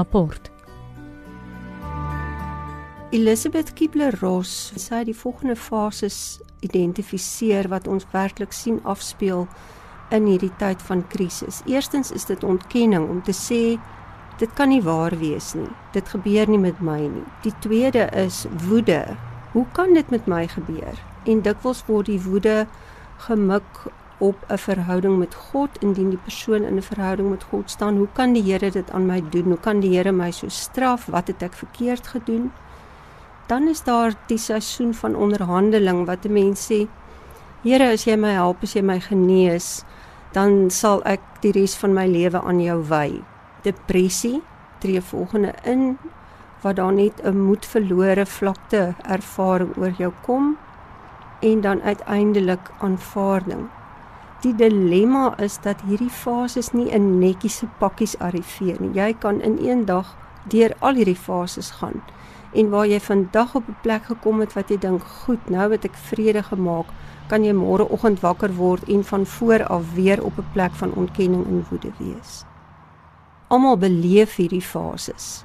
Laporte. 3.09 3.17
Elizabeth 3.17 3.73
Kibler-Ross 3.73 4.73
sê 4.77 5.05
die 5.05 5.15
volgende 5.15 5.57
fases 5.57 6.41
identifiseer 6.61 7.69
wat 7.69 7.89
ons 7.89 8.07
werklik 8.13 8.53
sien 8.53 8.81
afspeel 8.85 9.47
in 10.11 10.27
hierdie 10.27 10.53
tyd 10.59 10.83
van 10.83 11.07
krisis. 11.09 11.63
Eerstens 11.67 12.13
is 12.13 12.27
dit 12.27 12.45
ontkenning 12.45 13.09
om 13.09 13.23
te 13.23 13.33
sê 13.33 13.79
dit 14.39 14.53
kan 14.55 14.69
nie 14.69 14.83
waar 14.83 15.17
wees 15.19 15.55
nie. 15.55 15.71
Dit 15.93 16.09
gebeur 16.09 16.49
nie 16.49 16.59
met 16.59 16.81
my 16.81 17.01
nie. 17.01 17.25
Die 17.43 17.55
tweede 17.61 18.09
is 18.13 18.47
woede. 18.69 19.17
Hoe 19.53 19.67
kan 19.73 19.95
dit 19.95 20.11
met 20.11 20.27
my 20.27 20.47
gebeur? 20.47 20.95
En 21.25 21.43
dikwels 21.43 21.85
word 21.87 22.07
die 22.07 22.21
woede 22.21 22.67
gemik 23.27 23.89
op 24.19 24.37
'n 24.51 24.59
verhouding 24.59 25.19
met 25.19 25.35
God 25.35 25.71
indien 25.81 26.11
die 26.11 26.25
persoon 26.25 26.63
in 26.63 26.77
'n 26.77 26.83
verhouding 26.83 27.31
met 27.31 27.45
God 27.45 27.71
staan. 27.71 27.97
Hoe 27.97 28.09
kan 28.13 28.33
die 28.33 28.43
Here 28.43 28.71
dit 28.71 28.91
aan 28.91 29.07
my 29.07 29.23
doen? 29.31 29.45
Hoe 29.45 29.61
kan 29.61 29.81
die 29.81 29.97
Here 29.97 30.13
my 30.13 30.31
so 30.31 30.49
straf? 30.49 31.07
Wat 31.07 31.27
het 31.27 31.43
ek 31.43 31.53
verkeerd 31.53 32.07
gedoen? 32.07 32.53
Dan 33.49 33.69
is 33.69 33.81
daar 33.83 34.13
die 34.29 34.39
seisoen 34.39 34.95
van 34.95 35.17
onderhandeling 35.17 36.07
wat 36.07 36.25
'n 36.25 36.33
mens 36.33 36.67
sê: 36.71 36.87
Here, 37.63 37.93
as 37.93 38.05
jy 38.05 38.17
my 38.17 38.33
help, 38.33 38.63
as 38.63 38.75
jy 38.75 38.83
my 38.83 39.01
genees, 39.01 39.85
dan 40.33 40.71
sal 40.71 41.01
ek 41.05 41.21
die 41.41 41.53
res 41.53 41.77
van 41.77 41.95
my 41.95 42.07
lewe 42.07 42.41
aan 42.41 42.61
jou 42.61 42.83
wy. 42.89 43.23
Depressie 43.63 44.43
tree 44.79 45.01
volgende 45.01 45.55
in 45.65 45.99
waar 46.61 46.75
daar 46.75 46.93
net 46.93 47.23
'n 47.25 47.39
moed 47.47 47.67
verlore 47.67 48.27
vlakte 48.27 48.95
ervaring 49.03 49.77
oor 49.77 49.95
jou 49.99 50.13
kom 50.23 50.57
en 51.41 51.61
dan 51.61 51.83
uiteindelik 51.83 52.71
aanvaarding. 52.79 53.69
Die 54.41 54.55
dilemma 54.55 55.35
is 55.39 55.59
dat 55.61 55.81
hierdie 55.81 56.11
fases 56.11 56.73
nie 56.73 56.91
in 56.91 57.19
netjiese 57.19 57.67
pakkies 57.79 58.19
arriveer 58.19 58.77
nie. 58.81 58.93
Jy 58.95 59.15
kan 59.19 59.41
in 59.41 59.59
een 59.59 59.85
dag 59.85 60.17
deur 60.49 60.75
al 60.79 60.95
hierdie 60.95 61.17
fases 61.17 61.71
gaan. 61.71 62.03
En 62.53 62.71
waar 62.71 62.87
jy 62.87 63.01
vandag 63.01 63.55
op 63.55 63.69
'n 63.69 63.77
plek 63.83 64.05
gekom 64.05 64.41
het 64.41 64.53
wat 64.53 64.69
jy 64.69 64.79
dink, 64.79 65.03
"Goed, 65.03 65.51
nou 65.51 65.73
het 65.73 65.85
ek 65.85 65.95
vrede 65.95 66.43
gemaak," 66.43 66.87
kan 67.27 67.45
jy 67.45 67.53
môreoggend 67.53 68.21
wakker 68.21 68.55
word 68.55 68.89
en 68.89 69.05
van 69.05 69.27
voor 69.27 69.67
af 69.67 69.95
weer 69.95 70.25
op 70.25 70.39
'n 70.39 70.47
plek 70.53 70.73
van 70.73 70.93
ontkenning 70.93 71.47
en 71.47 71.67
woede 71.71 71.91
wees. 71.99 72.45
Almal 73.49 73.77
beleef 73.77 74.37
hierdie 74.37 74.63
fases. 74.63 75.45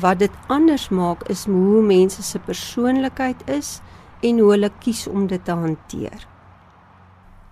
Wat 0.00 0.18
dit 0.18 0.30
anders 0.46 0.88
maak 0.88 1.22
is 1.28 1.44
hoe 1.44 1.82
mense 1.82 2.22
se 2.22 2.38
persoonlikheid 2.38 3.48
is 3.48 3.80
en 4.20 4.38
hoe 4.38 4.50
hulle 4.50 4.70
kies 4.78 5.06
om 5.06 5.26
dit 5.26 5.44
te 5.44 5.52
hanteer. 5.52 6.26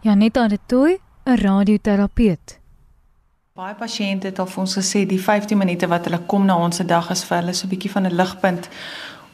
Janetta 0.01 0.49
de 0.49 0.59
Tooi, 0.67 0.99
'n 1.25 1.35
radioterapeut. 1.35 2.58
Baie 3.59 3.75
pasiënte 3.75 4.29
het 4.29 4.39
al 4.39 4.47
vir 4.47 4.61
ons 4.63 4.73
gesê 4.79 5.01
die 5.11 5.17
15 5.19 5.59
minute 5.59 5.87
wat 5.91 6.05
hulle 6.07 6.21
kom 6.31 6.45
na 6.47 6.55
ons 6.63 6.77
se 6.79 6.85
dag 6.87 7.09
is 7.11 7.25
vir 7.27 7.41
hulle 7.41 7.55
so 7.59 7.67
'n 7.67 7.71
bietjie 7.71 7.91
van 7.91 8.07
'n 8.07 8.15
ligpunt 8.15 8.69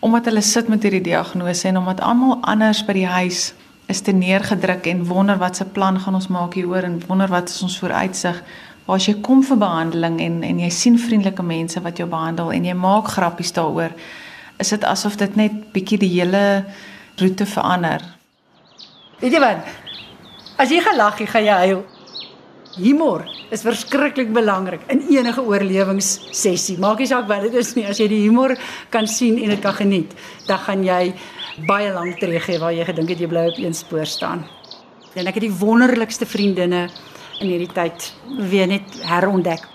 omdat 0.00 0.24
hulle 0.24 0.40
sit 0.40 0.68
met 0.68 0.82
hierdie 0.82 1.02
diagnose 1.10 1.68
en 1.68 1.76
omdat 1.76 2.00
almal 2.00 2.38
anders 2.40 2.80
by 2.86 2.92
die 2.92 3.06
huis 3.06 3.52
is 3.86 4.00
te 4.00 4.12
neergedruk 4.12 4.86
en 4.86 5.04
wonder 5.04 5.36
wat 5.36 5.56
se 5.56 5.64
plan 5.64 6.00
gaan 6.00 6.14
ons 6.14 6.28
maak 6.28 6.54
hieroor 6.54 6.84
en 6.84 7.02
wonder 7.06 7.28
wat 7.28 7.48
is 7.48 7.62
ons 7.62 7.78
vooruitsig. 7.78 8.42
Maar 8.86 8.96
as 8.96 9.06
jy 9.06 9.20
kom 9.20 9.42
vir 9.42 9.56
behandeling 9.56 10.20
en 10.20 10.42
en 10.42 10.58
jy 10.58 10.70
sien 10.70 10.98
vriendelike 10.98 11.42
mense 11.42 11.80
wat 11.80 11.96
jou 11.98 12.08
behandel 12.08 12.52
en 12.52 12.64
jy 12.64 12.74
maak 12.74 13.08
grappies 13.08 13.52
daaroor, 13.52 13.92
is 14.58 14.68
dit 14.68 14.84
asof 14.84 15.16
dit 15.16 15.36
net 15.36 15.72
bietjie 15.72 15.98
die 15.98 16.20
hele 16.20 16.64
roete 17.16 17.46
verander. 17.46 18.00
Weet 19.20 19.32
jy 19.32 19.40
wat? 19.40 19.58
As 20.56 20.70
jy 20.70 20.80
gelag 20.80 21.18
het, 21.18 21.28
gaan 21.28 21.44
jy 21.44 21.58
huil. 21.66 21.93
Humor 22.74 23.22
is 23.54 23.62
verskriklik 23.62 24.32
belangrik 24.34 24.82
in 24.90 25.04
enige 25.12 25.42
oorlewingssessie. 25.42 26.74
Maak 26.82 26.98
nie 26.98 27.06
saak 27.06 27.28
wat 27.30 27.44
dit 27.46 27.54
is 27.60 27.74
nie, 27.76 27.84
as 27.86 28.00
jy 28.02 28.08
die 28.10 28.22
humor 28.24 28.56
kan 28.90 29.06
sien 29.06 29.36
en 29.38 29.52
dit 29.52 29.60
kan 29.62 29.76
geniet, 29.78 30.14
dan 30.48 30.58
gaan 30.64 30.82
jy 30.82 31.12
baie 31.68 31.92
lank 31.94 32.18
tree 32.18 32.40
gee 32.42 32.58
waar 32.58 32.74
jy 32.74 32.86
gedink 32.88 33.12
het 33.14 33.22
jy 33.22 33.28
bly 33.30 33.44
op 33.52 33.60
een 33.62 33.76
spoor 33.78 34.10
staan. 34.10 34.42
En 35.14 35.30
ek 35.30 35.38
het 35.38 35.46
die 35.46 35.54
wonderlikste 35.54 36.26
vriendinne 36.26 36.88
in 37.38 37.52
hierdie 37.52 37.70
tyd 37.70 38.10
weer 38.50 38.66
net 38.66 38.98
herontdek. 39.06 39.70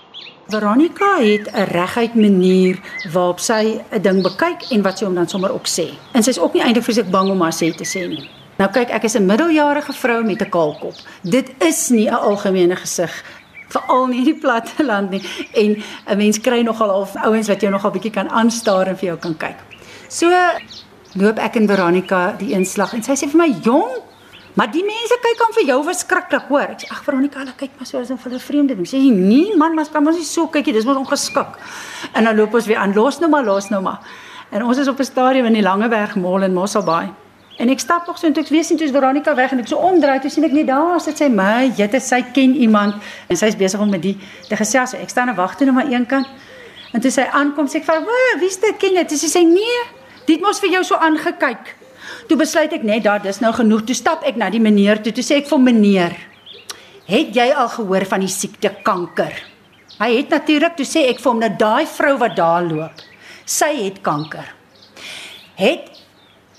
Veronica 0.50 1.14
het 1.22 1.48
'n 1.54 1.70
reguit 1.72 2.14
manier 2.14 2.76
waarop 3.12 3.40
sy 3.40 3.80
'n 3.92 4.02
ding 4.02 4.22
bekyk 4.22 4.72
en 4.72 4.82
wat 4.82 4.98
sy 4.98 5.04
hom 5.04 5.14
dan 5.14 5.28
sommer 5.28 5.52
ook 5.52 5.68
sê. 5.68 5.88
En 6.12 6.22
sy's 6.22 6.38
ook 6.38 6.52
nie 6.52 6.62
eintlik 6.62 6.84
sy 6.84 7.02
bang 7.02 7.30
om 7.30 7.40
haar 7.40 7.54
sê 7.54 7.74
te 7.74 7.84
sê 7.84 8.08
nie. 8.08 8.39
Nou 8.60 8.68
kyk, 8.68 8.90
ek 8.92 9.06
is 9.08 9.16
'n 9.16 9.24
middeljarige 9.24 9.92
vrou 9.92 10.22
met 10.24 10.42
'n 10.42 10.48
kaalkop. 10.48 10.94
Dit 11.22 11.48
is 11.58 11.88
nie 11.88 12.08
'n 12.08 12.14
algemene 12.14 12.76
gesig 12.76 13.24
veral 13.68 14.06
nie 14.06 14.18
in 14.18 14.24
die 14.24 14.40
platteland 14.40 15.10
nie 15.10 15.22
en 15.54 15.82
'n 16.06 16.16
mens 16.16 16.40
kry 16.40 16.60
nogal 16.62 16.90
al 16.90 17.08
ouens 17.24 17.48
wat 17.48 17.60
jou 17.60 17.72
nogal 17.72 17.90
bietjie 17.90 18.10
kan 18.10 18.28
aanstaar 18.28 18.86
en 18.86 18.96
vir 18.96 19.06
jou 19.06 19.18
kan 19.18 19.36
kyk. 19.36 19.56
So 20.08 20.28
loop 21.14 21.38
ek 21.38 21.56
en 21.56 21.66
Veronica 21.66 22.34
die 22.38 22.52
eenslag 22.54 22.92
en 22.92 23.02
sy 23.02 23.12
sê 23.12 23.30
vir 23.30 23.36
my, 23.36 23.56
"Jong, 23.62 23.90
maar 24.54 24.70
die 24.70 24.84
mense 24.84 25.18
kyk 25.22 25.40
aan 25.40 25.54
vir 25.54 25.64
jou 25.64 25.84
verskriklik, 25.84 26.48
hoor." 26.48 26.68
Ek 26.70 26.80
sê, 26.80 26.90
"Ag 26.90 27.04
Veronica, 27.04 27.38
hulle 27.38 27.54
kyk 27.56 27.70
maar 27.78 27.86
so 27.86 27.98
asof 27.98 28.24
hulle 28.24 28.38
vreemde 28.38 28.74
ding." 28.74 28.86
Sê 28.86 28.98
jy, 28.98 29.10
"Nee 29.10 29.56
man, 29.56 29.74
maar 29.74 29.86
kan 29.92 30.06
ons 30.06 30.16
nie 30.16 30.24
so 30.24 30.46
kykie, 30.48 30.72
dis 30.72 30.84
mos 30.84 30.96
ongeskik." 30.96 31.58
En 32.12 32.24
dan 32.24 32.36
loop 32.36 32.54
ons 32.54 32.66
weer 32.66 32.78
aan, 32.78 32.94
"Los 32.94 33.20
nou 33.20 33.30
maar, 33.30 33.44
los 33.44 33.70
nou 33.70 33.82
maar." 33.82 34.00
En 34.50 34.64
ons 34.64 34.78
is 34.78 34.88
op 34.88 34.98
'n 34.98 35.04
stadium 35.04 35.46
in 35.46 35.52
die 35.52 35.62
Langeberg 35.62 36.16
Mall 36.16 36.42
in 36.42 36.52
Mosselbaai. 36.52 37.10
En 37.60 37.68
ek 37.68 37.82
stap 37.82 38.06
nog 38.08 38.16
so 38.16 38.24
en 38.26 38.36
ek 38.40 38.48
weet 38.48 38.64
sien 38.64 38.78
toe 38.80 38.86
is 38.88 38.92
Veronica 38.94 39.34
weg 39.36 39.52
en 39.52 39.60
ek 39.60 39.68
so 39.68 39.80
omdraai 39.84 40.22
toe 40.24 40.30
sien 40.32 40.46
ek 40.46 40.54
net 40.56 40.70
daar 40.70 41.00
sit 41.04 41.18
sy 41.20 41.28
my, 41.28 41.68
jette 41.76 42.00
sy 42.00 42.22
ken 42.32 42.54
iemand 42.56 42.96
en 43.28 43.36
sy's 43.36 43.58
besig 43.60 43.82
om 43.84 43.90
met 43.92 44.00
die 44.00 44.14
te 44.48 44.56
gesels. 44.56 44.94
Ek 44.96 45.12
staan 45.12 45.28
en 45.28 45.36
wag 45.36 45.58
toe 45.58 45.68
net 45.68 45.76
maar 45.76 45.90
een 45.90 46.06
kant. 46.08 46.30
En 46.96 47.04
toe 47.04 47.12
sy 47.12 47.26
aankom 47.28 47.68
sê 47.68 47.82
ek 47.82 47.84
vir 47.84 48.00
haar, 48.00 48.38
"Wie's 48.40 48.56
dit? 48.56 48.78
Ken 48.78 48.96
jy?" 48.96 49.04
Toe 49.04 49.18
sê 49.18 49.28
sy, 49.28 49.42
"Nee, 49.44 49.84
dit 50.26 50.40
mos 50.40 50.60
vir 50.60 50.70
jou 50.70 50.84
so 50.84 50.96
aangekyk." 50.96 51.76
Toe 52.28 52.36
besluit 52.36 52.72
ek 52.72 52.82
net 52.82 53.02
daar 53.02 53.22
dis 53.22 53.40
nou 53.40 53.52
genoeg. 53.52 53.84
Toe 53.84 53.94
stap 53.94 54.24
ek 54.24 54.36
na 54.36 54.50
die 54.50 54.60
meneer 54.60 55.02
toe. 55.02 55.12
Toe 55.12 55.22
sê 55.22 55.36
ek 55.36 55.46
vir 55.46 55.58
meneer, 55.58 56.16
"Het 57.06 57.34
jy 57.34 57.52
al 57.52 57.68
gehoor 57.68 58.06
van 58.06 58.20
die 58.20 58.28
siekte 58.28 58.70
kanker?" 58.82 59.32
Hy 59.98 60.16
het 60.16 60.30
natuurlik 60.30 60.76
toe 60.76 60.86
sê 60.86 61.08
ek 61.10 61.20
vir 61.20 61.32
hom 61.32 61.40
nou 61.40 61.50
daai 61.58 61.86
vrou 61.86 62.16
wat 62.16 62.36
daar 62.36 62.62
loop. 62.62 62.92
Sy 63.44 63.84
het 63.84 64.00
kanker. 64.02 64.54
Het 65.56 65.99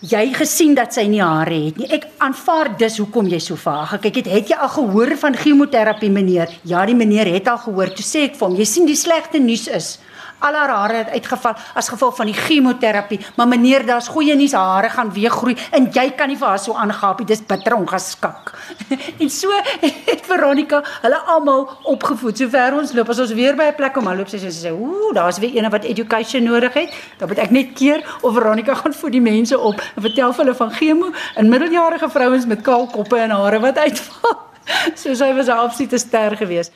jy 0.01 0.23
gesien 0.33 0.73
dat 0.77 0.93
sy 0.95 1.05
nie 1.09 1.21
hare 1.21 1.57
het 1.67 1.77
nie. 1.77 1.87
Ek 1.93 2.07
aanvaar 2.25 2.73
dis 2.77 2.97
hoekom 3.01 3.29
jy 3.29 3.39
so 3.39 3.57
vaag 3.59 3.95
gekyk 3.95 4.21
het. 4.21 4.29
Het 4.33 4.53
jy 4.53 4.57
al 4.57 4.71
gehoor 4.73 5.15
van 5.21 5.37
chemoterapie 5.37 6.09
meneer? 6.09 6.49
Ja, 6.65 6.85
die 6.85 6.97
meneer 6.97 7.29
het 7.29 7.47
al 7.47 7.61
gehoor. 7.61 7.93
Toe 7.93 8.05
sê 8.05 8.25
ek 8.29 8.39
vir 8.39 8.47
hom, 8.47 8.57
jy 8.57 8.65
sien 8.65 8.89
die 8.89 8.97
slegte 8.97 9.41
nuus 9.41 9.67
is 9.69 9.97
al 10.41 10.57
haar 10.57 10.73
hare 10.73 10.97
het 11.01 11.09
uitgeval 11.15 11.55
as 11.73 11.89
gevolg 11.89 12.15
van 12.15 12.29
die 12.29 12.35
chemoterapie. 12.35 13.19
Maar 13.35 13.47
meneer, 13.47 13.85
daar's 13.85 14.07
goeie 14.11 14.35
nuus, 14.35 14.55
haar 14.57 14.73
hare 14.75 14.89
gaan 14.89 15.11
weer 15.13 15.29
groei 15.29 15.55
en 15.71 15.89
jy 15.93 16.07
kan 16.17 16.31
nie 16.31 16.37
vir 16.37 16.47
haar 16.47 16.59
so 16.59 16.73
aangaap 16.73 17.21
nie. 17.21 17.27
Dis 17.31 17.43
bitter 17.45 17.75
ongeskik. 17.77 18.51
en 19.21 19.29
so 19.29 19.51
het 19.81 20.25
Veronica 20.27 20.81
hulle 21.01 21.21
almal 21.35 21.67
opgevoed. 21.93 22.37
Sover 22.37 22.77
ons 22.79 22.93
loop, 22.97 23.09
as 23.13 23.23
ons 23.25 23.33
weer 23.37 23.55
by 23.55 23.71
'n 23.71 23.75
plek 23.75 23.97
om 23.97 24.07
aan 24.07 24.17
loop, 24.17 24.29
sy 24.29 24.37
sê, 24.37 24.71
"Ooh, 24.71 25.13
daar's 25.13 25.39
weer 25.39 25.55
een 25.55 25.69
wat 25.69 25.83
education 25.83 26.43
nodig 26.43 26.73
het." 26.73 26.93
Dan 27.17 27.27
moet 27.27 27.37
ek 27.37 27.51
net 27.51 27.73
keer 27.73 28.03
of 28.21 28.33
Veronica 28.33 28.73
gaan 28.73 28.93
voed 28.93 29.11
die 29.11 29.21
mense 29.21 29.59
op 29.59 29.81
en 29.95 30.01
vertel 30.01 30.33
hulle 30.33 30.55
van 30.55 30.71
chemo 30.71 31.11
en 31.35 31.49
middeljarige 31.49 32.09
vrouens 32.09 32.45
met 32.45 32.61
kaal 32.61 32.87
koppe 32.87 33.17
en 33.17 33.29
hare 33.29 33.59
wat 33.59 33.77
uitval. 33.77 34.37
so 35.01 35.13
sy 35.13 35.33
was 35.33 35.47
'n 35.47 35.57
absolute 35.65 35.97
ster 35.97 36.37
geweest. 36.37 36.71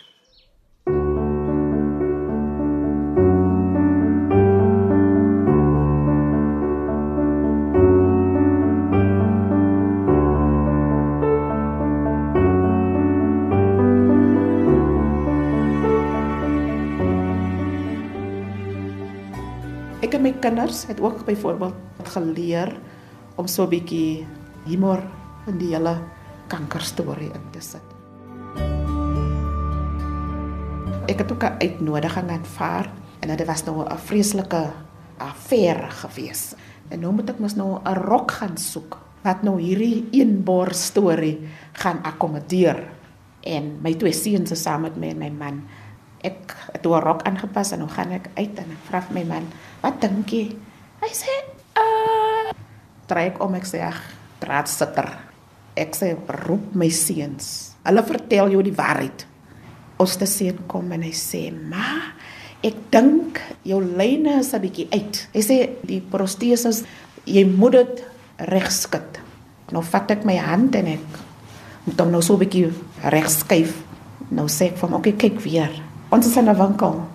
My 20.25 20.34
kinders 20.41 20.88
het 20.89 20.98
ook 21.01 21.22
byvoorbeeld 21.25 21.75
geleer 22.10 22.74
om 23.38 23.48
so 23.48 23.63
'n 23.63 23.70
bietjie 23.70 24.25
humor 24.65 25.03
in 25.46 25.58
die 25.58 25.70
hele 25.70 26.01
kankerstorie 26.48 27.29
in 27.29 27.46
te 27.51 27.62
sit. 27.62 27.86
Ek 31.05 31.17
het 31.17 31.32
ook 31.32 31.44
'n 31.44 31.62
uitnodiging 31.62 32.29
aanvaar 32.29 32.89
en 33.20 33.38
dit 33.38 33.48
was 33.48 33.63
nou 33.63 33.86
'n 33.86 33.98
vreeslike 33.98 34.72
affære 35.17 35.89
gewees. 35.89 36.55
En 36.89 37.00
nou 37.00 37.13
moet 37.13 37.29
ek 37.29 37.39
mos 37.39 37.55
nou 37.55 37.79
'n 37.84 37.94
rok 37.94 38.32
gaan 38.32 38.58
soek 38.58 38.98
wat 39.22 39.44
nou 39.44 39.62
hierdie 39.62 40.08
eenbor 40.12 40.74
storie 40.74 41.48
gaan 41.74 42.03
akkommodeer. 42.03 42.84
En 43.41 43.79
my 43.82 43.94
twee 43.94 44.13
seuns 44.13 44.51
is 44.51 44.62
saam 44.62 44.82
met 44.82 44.96
my 44.96 45.08
en 45.08 45.17
my 45.17 45.29
man. 45.29 45.63
Ek 46.22 46.55
het 46.72 46.86
'n 46.86 47.00
rok 47.00 47.22
aangepas 47.22 47.72
en 47.72 47.79
nou 47.79 47.89
gaan 47.89 48.12
ek 48.12 48.29
uit 48.34 48.58
en 48.58 48.65
ek 48.72 48.84
vra 48.89 49.03
my 49.12 49.24
man, 49.24 49.44
"Wat 49.86 50.01
dink 50.01 50.34
jy?" 50.34 50.50
Hy 51.01 51.12
sê, 51.13 51.34
"Uh, 51.77 52.50
trek 53.06 53.38
om 53.38 53.54
ek 53.54 53.65
sê, 53.70 53.86
"Ag, 53.86 54.01
praat 54.42 54.68
sitter." 54.68 55.10
Ek 55.77 55.94
sê, 55.94 56.18
"Roep 56.48 56.74
my 56.74 56.89
seuns. 56.89 57.75
Hulle 57.86 58.04
vertel 58.04 58.50
jou 58.50 58.63
die 58.63 58.74
waarheid." 58.74 59.25
Ons 60.00 60.18
te 60.18 60.25
seun 60.25 60.58
kom 60.68 60.92
en 60.92 61.04
hy 61.04 61.12
sê, 61.12 61.54
"Ma, 61.54 62.01
ek 62.63 62.92
dink 62.92 63.39
jou 63.63 63.80
lyne 63.80 64.39
is 64.39 64.54
'n 64.54 64.62
bietjie 64.62 64.88
uit." 64.92 65.27
Hy 65.34 65.42
sê, 65.42 65.70
"Die 65.86 66.01
proteses, 66.01 66.84
jy 67.25 67.46
moet 67.46 67.72
dit 67.74 68.04
regskud." 68.39 69.20
Nou 69.72 69.84
vat 69.84 70.12
ek 70.12 70.25
my 70.25 70.38
hand 70.38 70.75
en 70.75 70.88
ek 70.88 71.00
moet 71.86 72.00
hom 72.00 72.12
nou 72.12 72.22
so 72.22 72.34
'n 72.34 72.39
bietjie 72.39 72.72
regskuif. 73.04 73.84
Nou 74.32 74.48
sê 74.48 74.72
ek 74.72 74.77
vir 74.77 74.89
hom, 74.89 74.98
"Oké, 74.98 75.10
okay, 75.10 75.30
kyk 75.30 75.39
weer." 75.42 75.70
Ons 76.12 76.25
is 76.25 76.38
in 76.38 76.50
'n 76.50 76.58
winkel. 76.58 77.08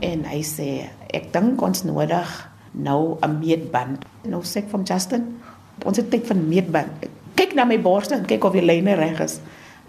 En 0.00 0.24
hy 0.24 0.42
sê 0.42 0.88
ek 1.14 1.32
dink 1.32 1.62
ons 1.62 1.84
nodig 1.84 2.50
nou 2.72 3.16
'n 3.20 3.38
meetband. 3.38 4.04
Nou 4.24 4.42
sê 4.42 4.56
ek 4.56 4.70
van 4.70 4.82
Justin, 4.82 5.40
ons 5.84 5.96
het 5.96 6.10
tyd 6.10 6.26
vir 6.26 6.36
meetband. 6.36 7.06
Kyk 7.34 7.54
na 7.54 7.64
my 7.64 7.78
borste 7.80 8.14
en 8.14 8.26
kyk 8.26 8.44
of 8.44 8.52
die 8.52 8.64
lyne 8.64 8.94
reg 8.94 9.20
is. 9.20 9.40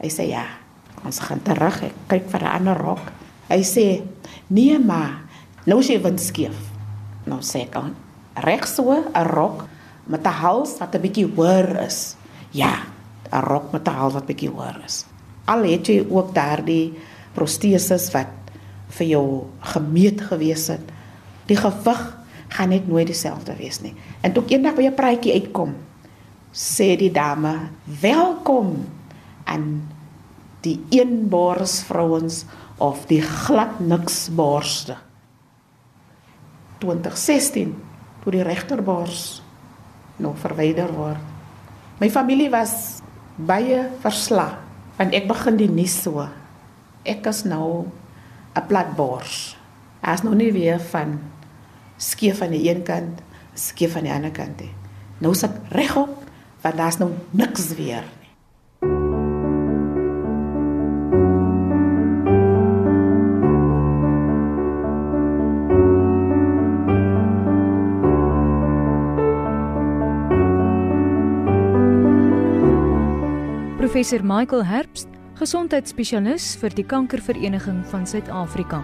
Hy 0.02 0.10
sê 0.10 0.30
ja. 0.30 0.46
Ons 1.06 1.20
gaan 1.20 1.42
terug. 1.42 1.84
Ek 1.84 1.94
kyk 2.08 2.30
vir 2.30 2.42
'n 2.42 2.56
ander 2.58 2.78
rok. 2.78 3.12
Hy 3.50 3.62
sê 3.64 4.02
nee 4.48 4.80
maar 4.80 5.22
nou 5.66 5.82
jy 5.82 6.02
wind 6.02 6.20
skeef. 6.20 6.58
Nou 7.26 7.40
sê 7.40 7.62
ek 7.62 7.76
aan 7.76 7.96
reg 8.36 8.68
so 8.68 8.92
'n 8.92 9.28
rok 9.28 9.66
met 10.06 10.26
'n 10.26 10.40
hals 10.42 10.78
wat 10.80 10.96
'n 10.96 11.02
bietjie 11.02 11.28
hoër 11.36 11.86
is. 11.86 12.16
Ja, 12.52 12.84
'n 13.32 13.42
rok 13.42 13.72
met 13.72 13.88
'n 13.88 13.92
hals 13.94 14.14
wat 14.14 14.26
bietjie 14.26 14.50
hoër 14.50 14.82
is. 14.86 15.06
Al 15.46 15.64
het 15.64 15.88
jy 15.88 16.06
ook 16.10 16.34
daardie 16.34 16.94
proteses 17.34 18.12
wat 18.12 18.28
vir 18.90 19.08
jou 19.08 19.44
gemeet 19.60 20.22
gewees 20.22 20.68
het. 20.68 20.97
Die 21.48 21.58
gewig 21.58 22.02
gaan 22.48 22.70
net 22.70 22.88
nooit 22.88 23.08
dieselfde 23.08 23.56
wees 23.56 23.82
nie. 23.84 23.94
En 24.22 24.34
toe 24.34 24.44
eendag 24.48 24.76
by 24.76 24.88
'n 24.88 24.96
praatjie 24.96 25.34
uitkom, 25.34 25.76
sê 26.52 26.96
die 26.96 27.12
dame, 27.12 27.70
"Welkom 27.84 28.88
aan 29.44 29.88
die 30.62 30.80
eenbors 30.90 31.82
vrouens 31.82 32.46
of 32.78 33.06
die 33.06 33.22
glad 33.22 33.80
niks 33.80 34.30
borste." 34.30 34.96
2016 36.78 37.76
toe 38.24 38.32
die 38.32 38.44
regterbors 38.44 39.42
nog 40.16 40.38
verwyder 40.38 40.94
word. 40.94 41.22
My 42.00 42.10
familie 42.10 42.50
was 42.50 43.02
baie 43.36 43.90
versla 44.02 44.58
want 44.98 45.14
ek 45.14 45.28
begin 45.30 45.58
die 45.58 45.70
nuus 45.70 45.94
so. 46.04 46.26
Ek 47.06 47.26
is 47.30 47.44
nou 47.46 47.86
'n 48.56 48.68
platbors. 48.68 49.56
As 50.02 50.24
nou 50.24 50.36
nie 50.36 50.52
weer 50.52 50.80
van 50.80 51.20
skeef 51.98 52.42
aan 52.42 52.54
die 52.54 52.70
een 52.70 52.84
kant, 52.84 53.22
skeef 53.54 53.96
aan 53.96 54.06
die 54.08 54.14
ander 54.14 54.32
kant. 54.32 54.62
He. 54.62 54.70
Nou 55.18 55.34
sit 55.36 55.52
regop, 55.74 56.24
want 56.62 56.78
daar's 56.78 57.00
nou 57.02 57.12
niks 57.32 57.74
weer 57.78 58.06
nie. 58.06 58.14
Professor 73.78 74.20
Michael 74.22 74.66
Herbst, 74.66 75.08
gesondheidsspesialis 75.40 76.56
vir 76.62 76.74
die 76.76 76.86
Kankervereniging 76.86 77.82
van 77.90 78.06
Suid-Afrika. 78.06 78.84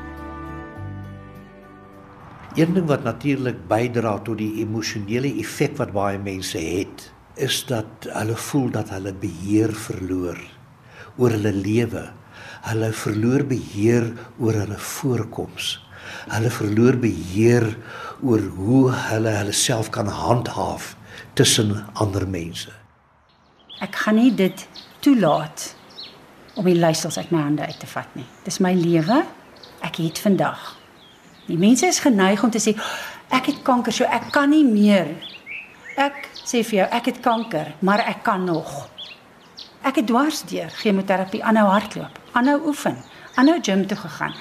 Een 2.53 2.74
ding 2.74 2.86
wat 2.86 3.01
natuurlik 3.03 3.63
bydra 3.65 4.19
tot 4.22 4.38
die 4.38 4.60
emosionele 4.62 5.31
effek 5.41 5.74
wat 5.79 5.89
baie 5.95 6.19
mense 6.22 6.60
het, 6.62 7.07
is 7.33 7.63
dat 7.65 8.05
hulle 8.13 8.36
voel 8.38 8.67
dat 8.75 8.91
hulle 8.93 9.13
beheer 9.17 9.74
verloor 9.74 10.38
oor 11.17 11.33
hulle 11.33 11.53
lewe. 11.53 12.03
Hulle 12.67 12.91
verloor 12.93 13.41
beheer 13.50 14.05
oor 14.38 14.60
hulle 14.60 14.77
voorkoms. 14.77 15.72
Hulle 16.29 16.51
verloor 16.53 17.00
beheer 17.01 17.65
oor 18.21 18.45
hoe 18.60 18.84
hulle 19.08 19.34
hulle 19.39 19.58
self 19.58 19.89
kan 19.89 20.13
handhaaf 20.13 20.93
tussen 21.34 21.73
ander 21.97 22.27
mense. 22.30 22.69
Ek 23.82 23.97
gaan 24.04 24.19
nie 24.21 24.30
dit 24.30 24.67
toelaat 25.01 25.71
om 26.54 26.69
die 26.69 26.77
leiersels 26.77 27.17
uit 27.17 27.34
my 27.34 27.47
hande 27.47 27.65
uit 27.65 27.82
te 27.82 27.89
vat 27.97 28.13
nie. 28.13 28.30
Dis 28.45 28.62
my 28.62 28.75
lewe. 28.77 29.23
Ek 29.82 29.97
het 30.06 30.21
vandag 30.21 30.83
Die 31.45 31.58
mense 31.60 31.88
is 31.88 31.99
geneig 31.99 32.43
om 32.43 32.51
te 32.51 32.62
sê 32.63 32.71
ek 33.34 33.49
het 33.51 33.62
kanker, 33.67 33.91
so 33.91 34.08
ek 34.08 34.29
kan 34.32 34.51
nie 34.53 34.63
meer. 34.63 35.10
Ek 35.99 36.29
sê 36.39 36.62
vir 36.63 36.77
jou, 36.77 36.89
ek 36.99 37.10
het 37.12 37.23
kanker, 37.23 37.73
maar 37.84 38.03
ek 38.08 38.21
kan 38.23 38.45
nog. 38.47 38.69
Ek 39.84 39.99
het 39.99 40.08
dwars 40.08 40.43
deur 40.47 40.71
chemoterapie, 40.79 41.41
aanhou 41.43 41.65
hardloop, 41.67 42.19
aanhou 42.39 42.62
oefen, 42.71 42.95
aanhou 43.36 43.58
gym 43.62 43.84
toe 43.88 43.97
gegaan. 43.99 44.38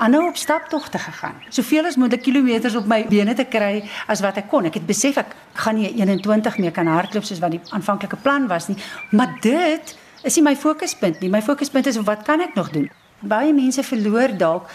Aanhou 0.00 0.28
op 0.28 0.38
staptogte 0.38 1.00
gegaan. 1.02 1.34
Soveel 1.50 1.88
as 1.90 1.98
moontlik 2.00 2.22
kilometers 2.22 2.76
op 2.78 2.86
my 2.88 3.02
bene 3.10 3.34
te 3.34 3.44
kry 3.44 3.82
as 4.08 4.22
wat 4.24 4.38
ek 4.40 4.46
kon. 4.48 4.68
Ek 4.70 4.78
het 4.78 4.86
besef 4.86 5.18
ek 5.20 5.34
gaan 5.60 5.76
nie 5.76 5.90
21 5.98 6.60
meer 6.62 6.72
kan 6.72 6.88
hardloop 6.88 7.26
soos 7.26 7.42
wat 7.42 7.56
die 7.56 7.60
aanvanklike 7.74 8.16
plan 8.22 8.46
was 8.48 8.70
nie, 8.70 8.78
maar 9.10 9.34
dit 9.42 9.92
is 10.22 10.38
nie 10.38 10.46
my 10.46 10.54
fokuspunt 10.56 11.20
nie. 11.20 11.28
My 11.28 11.42
fokuspunt 11.42 11.90
is 11.90 12.00
wat 12.06 12.24
kan 12.24 12.40
ek 12.40 12.56
nog 12.56 12.70
doen? 12.72 12.88
Baie 13.20 13.52
mense 13.52 13.82
verloor 13.84 14.32
dalk 14.38 14.70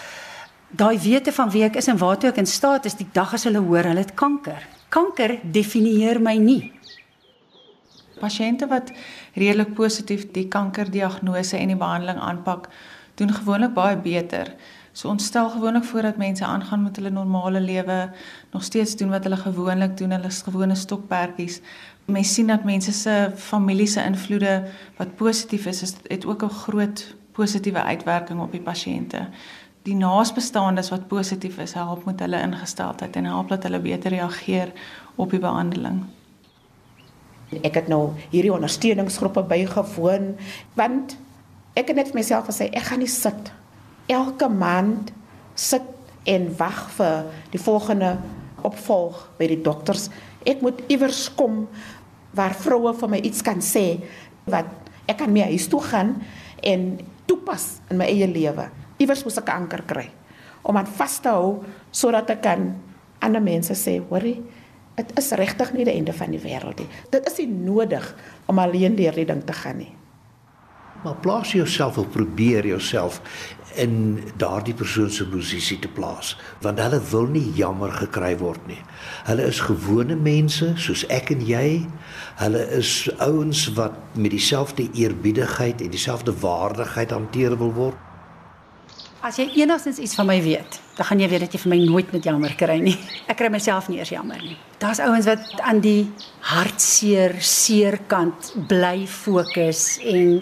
daai 0.71 0.99
wete 0.99 1.31
van 1.31 1.51
wie 1.51 1.63
ek 1.63 1.77
is 1.79 1.87
en 1.91 1.99
waartoe 1.99 2.31
ek 2.31 2.39
in 2.41 2.49
staat 2.49 2.85
is 2.85 2.97
die 2.99 3.07
dag 3.13 3.33
as 3.33 3.45
hulle 3.47 3.61
hoor 3.63 3.85
hulle 3.89 4.03
het 4.03 4.15
kanker. 4.17 4.63
Kanker 4.89 5.37
definieer 5.43 6.19
my 6.21 6.35
nie. 6.41 6.71
Pasiënte 8.19 8.67
wat 8.71 8.91
redelik 9.35 9.73
positief 9.75 10.29
die 10.31 10.47
kankerdiagnose 10.47 11.57
en 11.59 11.73
die 11.73 11.79
behandeling 11.79 12.21
aanpak, 12.23 12.69
doen 13.19 13.33
gewoonlik 13.33 13.73
baie 13.75 13.97
beter. 13.99 14.53
So 14.95 15.09
ons 15.11 15.25
stel 15.27 15.49
gewoonlik 15.51 15.83
voor 15.83 16.07
dat 16.07 16.17
mense 16.17 16.45
aangaan 16.45 16.83
met 16.83 16.95
hulle 16.95 17.11
normale 17.11 17.59
lewe, 17.59 17.97
nog 18.53 18.63
steeds 18.63 18.95
doen 18.95 19.11
wat 19.11 19.27
hulle 19.27 19.37
gewoonlik 19.37 19.97
doen, 19.99 20.15
hulle 20.15 20.31
gewone 20.31 20.75
stokperdjies. 20.75 21.59
Mense 22.05 22.33
sien 22.33 22.47
dat 22.47 22.63
mense 22.63 22.93
se 22.95 23.31
familie 23.35 23.87
se 23.87 24.03
invloede 24.03 24.63
wat 24.97 25.15
positief 25.15 25.65
is, 25.65 25.83
het 26.07 26.25
ook 26.25 26.43
'n 26.43 26.49
groot 26.63 27.15
positiewe 27.35 27.83
uitwerking 27.83 28.39
op 28.39 28.51
die 28.51 28.61
pasiënte 28.61 29.27
die 29.85 29.95
naasbestaandes 29.97 30.89
wat 30.89 31.07
positief 31.07 31.59
is, 31.61 31.75
help 31.77 32.07
met 32.09 32.21
hulle 32.23 32.41
ingesteldheid 32.41 33.17
en 33.19 33.27
help 33.29 33.51
dat 33.53 33.67
hulle 33.67 33.79
beter 33.83 34.15
reageer 34.15 34.71
op 35.21 35.33
die 35.33 35.41
behandeling. 35.41 36.01
Ek 37.61 37.77
het 37.77 37.89
nou 37.91 38.15
hierdie 38.31 38.53
ondersteuningsgroepe 38.53 39.43
bygewoon 39.45 40.31
want 40.77 41.13
ek 41.77 41.91
het 41.91 41.99
net 41.99 42.09
vir 42.09 42.17
myself 42.17 42.47
gesê 42.49 42.71
ek 42.73 42.87
gaan 42.89 43.03
nie 43.03 43.11
sit 43.11 43.51
elke 44.09 44.49
maand 44.49 45.11
sit 45.53 45.85
en 46.25 46.47
wag 46.57 46.79
vir 46.97 47.27
die 47.53 47.61
volgende 47.61 48.15
opvolg 48.65 49.19
by 49.37 49.51
die 49.51 49.61
dokters. 49.61 50.07
Ek 50.49 50.63
moet 50.65 50.81
iewers 50.89 51.27
kom 51.37 51.67
waar 52.35 52.57
vroue 52.57 52.95
vir 52.97 53.13
my 53.13 53.21
iets 53.21 53.45
kan 53.45 53.61
sê 53.61 54.01
wat 54.49 54.89
ek 55.05 55.21
kan 55.21 55.29
mee 55.33 55.45
huis 55.53 55.69
toe 55.69 55.83
gaan 55.85 56.15
en 56.65 56.89
toepas 57.29 57.75
in 57.93 58.01
my 58.01 58.09
eie 58.09 58.25
lewe 58.29 58.65
iewers 58.97 59.23
moet 59.25 59.41
ek 59.41 59.51
anker 59.53 59.83
kry 59.87 60.05
om 60.65 60.77
aan 60.77 60.89
vas 60.97 61.19
te 61.21 61.33
hou 61.33 61.63
sodat 61.91 62.31
ek 62.33 62.41
kan 62.45 62.69
ander 63.25 63.41
mense 63.41 63.75
sê, 63.77 63.99
hoorie, 64.09 64.39
dit 64.95 65.11
is 65.19 65.33
regtig 65.39 65.73
nie 65.75 65.85
die 65.87 65.95
einde 65.95 66.13
van 66.15 66.33
die 66.33 66.41
wêreld 66.41 66.79
nie. 66.79 66.89
Dit 67.11 67.27
is 67.29 67.37
nie 67.41 67.49
nodig 67.51 68.05
om 68.51 68.59
alleen 68.61 68.95
deur 68.97 69.15
die 69.17 69.27
ding 69.27 69.43
te 69.45 69.55
gaan 69.55 69.81
nie. 69.81 69.91
Maar 71.05 71.19
plaas 71.21 71.51
jouself 71.53 71.97
of 72.01 72.09
probeer 72.09 72.65
jouself 72.65 73.21
in 73.75 74.23
daardie 74.37 74.73
persoon 74.73 75.11
se 75.11 75.27
posisie 75.27 75.77
te 75.79 75.89
plaas, 75.91 76.31
want 76.63 76.79
hulle 76.79 77.01
wil 77.11 77.27
nie 77.29 77.43
jammer 77.57 77.91
gekry 77.91 78.31
word 78.39 78.63
nie. 78.69 78.79
Hulle 79.27 79.45
is 79.51 79.59
gewone 79.67 80.15
mense 80.15 80.71
soos 80.81 81.03
ek 81.13 81.33
en 81.35 81.43
jy. 81.45 81.67
Hulle 82.39 82.63
is 82.79 82.93
ouens 83.19 83.67
wat 83.77 83.99
met 84.15 84.33
dieselfde 84.33 84.87
eerbiedigheid 84.95 85.83
en 85.83 85.93
dieselfde 85.93 86.33
waardigheid 86.41 87.13
hanteer 87.13 87.57
wil 87.59 87.75
word. 87.75 88.04
As 89.25 89.39
jy 89.41 89.47
enigstens 89.63 89.97
iets 89.97 90.13
van 90.13 90.27
my 90.29 90.35
weet, 90.37 90.75
dan 90.99 91.07
gaan 91.07 91.21
jy 91.23 91.27
weet 91.31 91.41
dat 91.47 91.53
jy 91.55 91.59
vir 91.63 91.71
my 91.71 91.77
nooit 91.81 92.11
met 92.13 92.27
jammer 92.27 92.51
kry 92.59 92.75
nie. 92.77 92.93
Ek 93.31 93.39
kry 93.39 93.47
myself 93.49 93.87
nie 93.89 93.97
eers 93.97 94.11
jammer 94.13 94.37
nie. 94.37 94.53
Daar's 94.77 95.01
ouens 95.01 95.25
wat 95.25 95.47
aan 95.65 95.79
die 95.81 96.03
hartseer, 96.45 97.33
seerkant 97.41 98.51
bly 98.69 99.07
fokus 99.09 99.95
en 100.05 100.37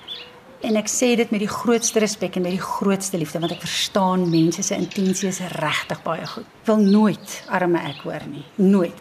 en 0.63 0.79
ek 0.79 0.87
sê 0.87 1.09
dit 1.19 1.31
met 1.31 1.41
die 1.43 1.51
grootste 1.51 1.99
respek 1.99 2.37
en 2.39 2.45
met 2.45 2.53
die 2.55 2.63
grootste 2.63 3.19
liefde 3.19 3.41
want 3.43 3.51
ek 3.51 3.63
verstaan 3.65 4.21
mense 4.31 4.63
se 4.63 4.77
intensies 4.79 5.41
regtig 5.59 6.03
baie 6.05 6.27
goed. 6.33 6.47
Wil 6.67 6.83
nooit 6.83 7.33
arme 7.51 7.81
ek 7.89 8.05
hoor 8.07 8.23
nie. 8.31 8.45
Nooit. 8.59 8.99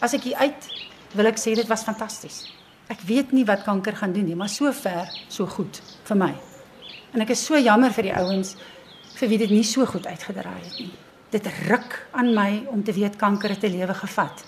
As 0.00 0.16
ek 0.16 0.28
hier 0.28 0.40
uit 0.44 0.70
wil 1.16 1.28
ek 1.32 1.40
sê 1.40 1.52
dit 1.56 1.68
was 1.72 1.84
fantasties. 1.88 2.46
Ek 2.92 3.00
weet 3.08 3.32
nie 3.36 3.44
wat 3.48 3.64
kanker 3.64 3.96
gaan 3.96 4.16
doen 4.16 4.28
nie, 4.28 4.36
maar 4.36 4.52
sover 4.52 5.08
so 5.28 5.48
goed 5.56 5.80
vir 6.08 6.20
my. 6.26 6.32
En 7.12 7.24
ek 7.24 7.32
is 7.36 7.44
so 7.44 7.60
jammer 7.60 7.92
vir 7.96 8.10
die 8.10 8.16
ouens 8.16 8.56
vir 9.16 9.28
wie 9.28 9.38
dit 9.38 9.50
nie 9.50 9.64
so 9.64 9.86
goed 9.88 10.06
uitgedraai 10.06 10.60
het 10.60 10.78
nie. 10.78 10.92
Dit 11.32 11.48
ruk 11.68 11.96
aan 12.12 12.34
my 12.34 12.50
om 12.72 12.82
te 12.84 12.92
weet 12.92 13.16
kanker 13.16 13.50
het 13.50 13.64
'n 13.64 13.76
lewe 13.78 13.94
gevat. 13.94 14.44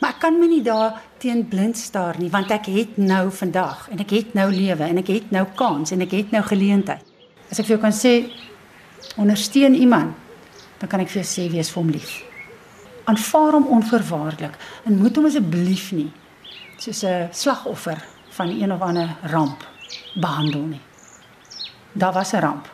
Maar 0.00 0.10
ek 0.10 0.20
kan 0.20 0.38
my 0.38 0.46
nie 0.46 0.62
daar 0.62 1.00
teen 1.18 1.48
blind 1.48 1.76
staar 1.76 2.14
nie 2.18 2.30
want 2.30 2.50
ek 2.50 2.66
het 2.66 2.96
nou 2.96 3.30
vandag 3.30 3.88
en 3.90 3.98
ek 3.98 4.10
het 4.10 4.34
nou 4.34 4.50
lewe 4.52 4.84
en 4.84 4.98
ek 4.98 5.06
het 5.06 5.30
nou 5.30 5.44
kans 5.54 5.90
en 5.90 6.00
ek 6.00 6.10
het 6.10 6.30
nou 6.30 6.42
geleentheid. 6.42 7.02
As 7.50 7.58
ek 7.58 7.66
vir 7.66 7.76
jou 7.76 7.80
kan 7.80 7.92
sê 7.92 8.30
ondersteun 9.16 9.74
iemand, 9.74 10.14
dan 10.78 10.88
kan 10.88 11.00
ek 11.00 11.08
vir 11.08 11.22
jou 11.22 11.26
sê 11.26 11.50
wees 11.50 11.70
vir 11.70 11.82
hom 11.82 11.90
lief. 11.90 12.22
Aanvaar 13.04 13.52
hom 13.52 13.66
onverwaarlik 13.66 14.54
en 14.84 14.98
moet 14.98 15.16
hom 15.16 15.26
asseblief 15.26 15.92
nie 15.92 16.12
soos 16.78 17.02
'n 17.02 17.28
slagoffer 17.32 17.98
van 18.28 18.48
een 18.48 18.72
of 18.72 18.80
ander 18.80 19.16
ramp 19.22 19.66
behandel 20.14 20.62
nie. 20.62 20.80
Daar 21.92 22.12
was 22.12 22.32
'n 22.32 22.40
ramp 22.40 22.68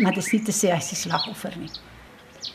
maar 0.00 0.14
dis 0.14 0.32
nie 0.32 0.42
te 0.42 0.52
sê 0.52 0.72
hy's 0.72 0.88
die 0.94 1.00
slagoffer 1.00 1.56
nie. 1.58 1.70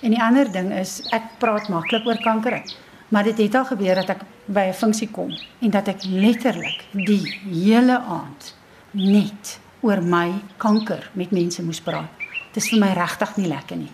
En 0.01 0.13
die 0.13 0.21
ander 0.21 0.49
ding 0.51 0.71
is 0.73 0.99
ek 1.15 1.37
praat 1.41 1.69
maklik 1.69 2.05
oor 2.05 2.19
kanker. 2.23 2.61
Maar 3.09 3.29
dit 3.29 3.37
het 3.45 3.55
al 3.55 3.65
gebeur 3.65 3.95
dat 4.01 4.09
ek 4.17 4.25
by 4.45 4.67
'n 4.67 4.73
funksie 4.73 5.09
kom 5.11 5.31
en 5.61 5.69
dat 5.69 5.87
ek 5.87 6.03
letterlik 6.03 6.83
die 6.91 7.23
hele 7.47 7.99
aand 7.99 8.53
net 8.91 9.59
oor 9.81 10.01
my 10.01 10.33
kanker 10.57 11.09
met 11.13 11.31
mense 11.31 11.63
moes 11.63 11.81
praat. 11.81 12.09
Dit 12.53 12.63
is 12.63 12.69
vir 12.69 12.79
my 12.79 12.93
regtig 12.93 13.37
nie 13.37 13.47
lekker 13.47 13.77
nie, 13.77 13.91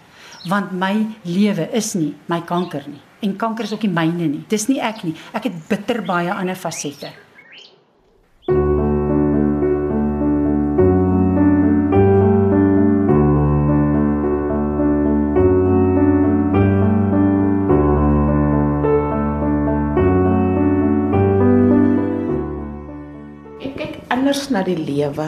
want 0.50 0.72
my 0.72 1.06
lewe 1.24 1.70
is 1.72 1.94
nie 1.94 2.16
my 2.28 2.42
kanker 2.42 2.88
nie 2.88 3.02
en 3.24 3.36
kanker 3.36 3.64
is 3.64 3.74
ook 3.74 3.86
nie 3.88 3.94
myne 3.94 4.28
nie. 4.28 4.44
Dis 4.52 4.68
nie 4.68 4.82
ek 4.84 5.04
nie. 5.08 5.16
Ek 5.34 5.48
het 5.48 5.56
bitter 5.70 6.02
baie 6.06 6.34
ander 6.34 6.60
fasette. 6.60 7.12
Anders 24.34 24.50
na 24.50 24.64
die 24.66 24.78
lewe. 24.78 25.28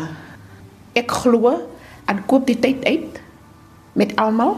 Ek 0.97 1.11
glo 1.21 1.53
aan 2.09 2.23
koop 2.25 2.47
die 2.49 2.57
tyd 2.57 2.81
uit 2.89 3.19
met 3.93 4.15
almal 4.17 4.57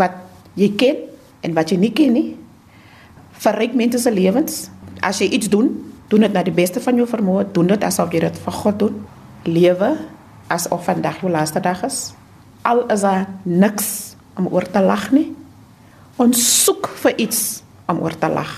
wat 0.00 0.16
jy 0.56 0.70
ken 0.80 1.02
en 1.44 1.52
wat 1.52 1.68
jy 1.68 1.76
nie 1.76 1.92
ken 1.92 2.14
nie. 2.16 2.30
Verryk 3.44 3.76
mense 3.76 4.00
se 4.00 4.08
lewens. 4.08 4.70
As 5.04 5.20
jy 5.20 5.28
iets 5.36 5.50
doen, 5.52 5.68
doen 6.08 6.24
dit 6.24 6.32
na 6.32 6.40
die 6.46 6.54
beste 6.56 6.80
van 6.80 6.96
jou 6.96 7.04
vermoë, 7.04 7.50
doen 7.52 7.68
dit 7.74 7.84
asof 7.84 8.14
jy 8.14 8.22
dit 8.24 8.38
vir 8.46 8.56
God 8.62 8.78
doen. 8.80 8.96
Lewe 9.44 9.90
asof 10.48 10.88
vandag 10.88 11.20
jou 11.20 11.28
laaste 11.32 11.60
dag 11.60 11.82
is. 11.84 12.14
Al 12.64 12.86
is 12.88 13.04
daar 13.04 13.26
niks 13.44 14.14
om 14.40 14.48
oor 14.48 14.64
te 14.64 14.80
lag 14.80 15.10
nie. 15.12 15.28
Ons 16.16 16.40
soek 16.64 16.88
vir 17.02 17.20
iets 17.26 17.60
om 17.92 18.00
oor 18.00 18.16
te 18.16 18.30
lag. 18.32 18.54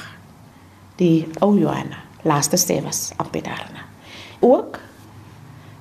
Die 1.00 1.26
ou 1.42 1.56
Johanna, 1.58 2.04
laaste 2.22 2.60
sê 2.60 2.78
was 2.84 3.08
op 3.18 3.32
bedarna. 3.34 3.93
Ook 4.44 4.76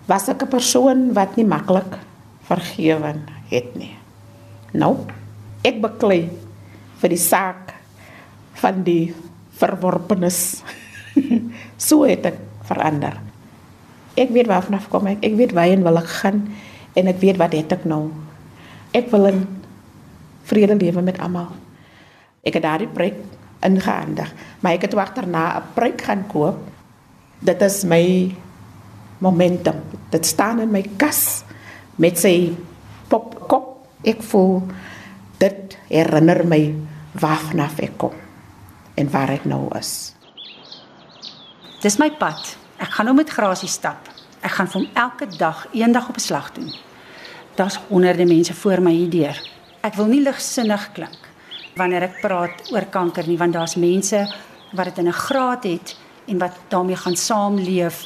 was 0.08 0.28
ek 0.32 0.43
'n 0.43 0.52
persoon 0.52 0.99
wat 1.13 1.36
nie 1.36 1.45
maklik 1.45 1.99
vergewe 2.47 3.19
het 3.52 3.76
nie. 3.76 3.95
Nou, 4.71 5.04
ek 5.62 5.82
beklei 5.84 6.32
vir 6.99 7.10
die 7.10 7.19
saak 7.19 7.76
van 8.63 8.84
die 8.84 9.13
verworpenes. 9.60 10.63
so 11.88 12.08
het 12.08 12.26
ek 12.26 12.39
verander. 12.63 13.19
Ek 14.15 14.30
weet 14.30 14.47
waarvan 14.47 14.80
af 14.80 14.88
kom 14.89 15.08
ek. 15.08 15.23
Ek 15.26 15.36
weet 15.36 15.54
waarheen 15.56 15.84
wil 15.84 15.97
ek 15.97 16.10
gaan 16.21 16.47
en 16.93 17.08
ek 17.08 17.19
weet 17.19 17.38
wat 17.41 17.54
het 17.54 17.71
ek 17.71 17.86
nou. 17.86 18.12
Ek 18.93 19.10
wil 19.12 19.28
'n 19.28 19.47
vrede 20.43 20.76
lewe 20.76 21.02
met 21.02 21.19
almal. 21.19 21.52
Ek 22.43 22.54
het 22.54 22.63
daardie 22.63 22.91
preek 22.91 23.15
ingehandig, 23.63 24.34
maar 24.60 24.76
ek 24.76 24.82
het 24.82 24.95
agterna 24.95 25.58
'n 25.60 25.63
preek 25.73 26.02
gaan 26.02 26.28
koop. 26.28 26.60
Dit 27.39 27.62
is 27.62 27.84
my 27.84 28.36
momentum. 29.23 29.79
Dit 30.12 30.27
staan 30.27 30.59
in 30.63 30.71
my 30.71 30.83
kas 30.99 31.43
met 31.95 32.19
sy 32.19 32.53
popkop. 33.12 33.71
Ek 34.03 34.19
voel 34.27 34.57
dit 35.39 35.77
herinner 35.88 36.43
my 36.47 36.62
waarvanaf 37.19 37.79
ek 37.86 37.95
kom 38.01 38.17
en 38.99 39.09
waar 39.13 39.31
ek 39.33 39.45
nou 39.49 39.69
is. 39.79 40.12
Dis 41.83 41.97
my 41.99 42.09
pad. 42.19 42.55
Ek 42.83 42.91
gaan 42.95 43.07
nou 43.09 43.15
met 43.15 43.31
grasie 43.31 43.71
stap. 43.71 44.09
Ek 44.43 44.51
gaan 44.57 44.67
vir 44.67 44.81
hom 44.81 44.89
elke 44.99 45.27
dag 45.38 45.65
eendag 45.71 46.09
op 46.09 46.19
'n 46.19 46.27
slag 46.27 46.51
doen. 46.53 46.71
Daar's 47.55 47.79
honderde 47.88 48.25
mense 48.25 48.53
voor 48.53 48.81
my 48.81 48.91
hier 48.91 49.09
deur. 49.09 49.38
Ek 49.81 49.95
wil 49.95 50.05
nie 50.05 50.21
ligsinnig 50.21 50.91
klink 50.93 51.21
wanneer 51.75 52.03
ek 52.03 52.21
praat 52.21 52.71
oor 52.71 52.86
kanker 52.86 53.27
nie, 53.27 53.38
want 53.38 53.53
daar's 53.53 53.75
mense 53.75 54.27
wat 54.73 54.86
dit 54.86 54.97
in 54.97 55.07
'n 55.07 55.21
graad 55.27 55.63
het 55.63 55.95
en 56.27 56.38
wat 56.38 56.51
daarmee 56.69 56.95
gaan 56.95 57.15
saamleef 57.15 58.05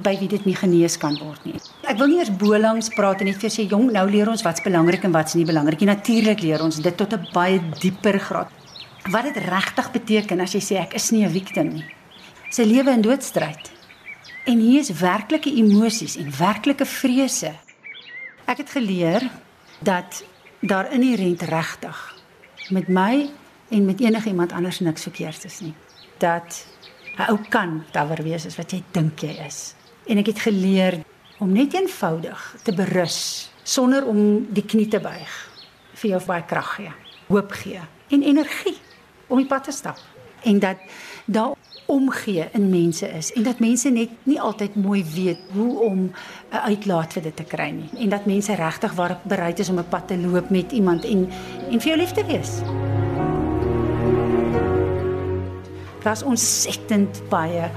by 0.00 0.14
wie 0.18 0.28
dit 0.28 0.44
nie 0.48 0.56
genees 0.56 0.96
kan 0.96 1.16
word 1.20 1.44
nie. 1.44 1.58
Ek 1.84 1.98
wil 2.00 2.08
nie 2.08 2.18
eers 2.22 2.32
bolangs 2.40 2.88
praat 2.96 3.20
en 3.20 3.28
net 3.28 3.40
vir 3.42 3.52
sê 3.52 3.66
jong, 3.68 3.90
nou 3.92 4.04
leer 4.08 4.30
ons 4.32 4.44
wat's 4.46 4.64
belangrik 4.64 5.04
en 5.04 5.12
wat's 5.12 5.36
nie 5.36 5.44
belangrik 5.44 5.82
nie. 5.82 5.90
Natuurlik 5.90 6.40
leer 6.40 6.62
ons 6.64 6.80
dit 6.80 6.96
tot 6.96 7.12
'n 7.12 7.26
baie 7.32 7.60
dieper 7.80 8.18
graad. 8.18 8.48
Wat 9.10 9.24
dit 9.24 9.36
regtig 9.36 9.90
beteken 9.92 10.40
as 10.40 10.54
jy 10.54 10.60
sê 10.60 10.80
ek 10.80 10.94
is 10.94 11.10
nie 11.10 11.24
'n 11.24 11.30
victim 11.30 11.68
nie. 11.68 11.84
Sy 12.50 12.62
lewe 12.62 12.90
in 12.90 13.02
doodstryd. 13.02 13.70
En 14.46 14.58
hier 14.58 14.80
is 14.80 14.90
werklike 14.90 15.50
emosies 15.50 16.16
en 16.16 16.30
werklike 16.38 16.84
vrese. 16.84 17.52
Ek 18.46 18.58
het 18.58 18.70
geleer 18.70 19.30
dat 19.80 20.24
daar 20.60 20.92
inherënt 20.92 21.42
regtig 21.42 22.14
met 22.70 22.88
my 22.88 23.30
en 23.68 23.84
met 23.84 24.00
enige 24.00 24.28
iemand 24.28 24.52
anders 24.52 24.80
niks 24.80 25.02
verkeerd 25.02 25.44
is 25.44 25.60
nie. 25.60 25.74
Dat 26.18 26.66
'n 27.18 27.30
ou 27.30 27.38
kan 27.48 27.84
dawer 27.92 28.22
wees 28.22 28.46
as 28.46 28.56
wat 28.56 28.70
jy 28.72 28.82
dink 28.90 29.20
jy 29.20 29.36
is. 29.46 29.74
En 30.06 30.18
ek 30.18 30.26
het 30.32 30.38
geleer 30.38 31.00
om 31.38 31.52
net 31.52 31.74
eenvoudig 31.74 32.56
te 32.62 32.74
berus 32.74 33.50
sonder 33.62 34.06
om 34.06 34.46
die 34.50 34.64
knie 34.66 34.88
te 34.90 35.00
buig 35.02 35.34
vir 36.00 36.14
jou 36.14 36.20
baie 36.26 36.42
krag 36.50 36.70
gee, 36.76 36.92
hoop 37.28 37.52
gee 37.62 37.80
en 38.10 38.22
energie 38.22 38.74
om 39.28 39.38
die 39.38 39.46
pad 39.46 39.68
te 39.68 39.74
stap 39.74 40.00
en 40.42 40.58
dat 40.58 40.82
daar 41.24 41.54
omgee 41.86 42.48
in 42.52 42.70
mense 42.70 43.06
is 43.06 43.30
en 43.32 43.46
dat 43.46 43.60
mense 43.62 43.90
net 43.90 44.10
nie 44.26 44.40
altyd 44.40 44.74
mooi 44.74 45.04
weet 45.14 45.38
hoe 45.54 45.80
om 45.80 46.10
'n 46.50 46.62
uitlaat 46.66 47.12
vir 47.12 47.22
dit 47.22 47.36
te 47.36 47.44
kry 47.44 47.70
nie 47.70 47.90
en 47.98 48.08
dat 48.08 48.26
mense 48.26 48.54
regtig 48.54 48.92
waar 48.92 49.18
bereid 49.22 49.58
is 49.58 49.68
om 49.68 49.78
'n 49.78 49.88
pad 49.88 50.08
te 50.08 50.18
loop 50.18 50.50
met 50.50 50.72
iemand 50.72 51.04
en 51.04 51.28
en 51.70 51.80
vir 51.80 51.88
jou 51.88 51.98
lief 51.98 52.12
te 52.12 52.24
wees. 52.24 52.62
Daar's 56.02 56.22
ontsettend 56.22 57.22
baie 57.28 57.70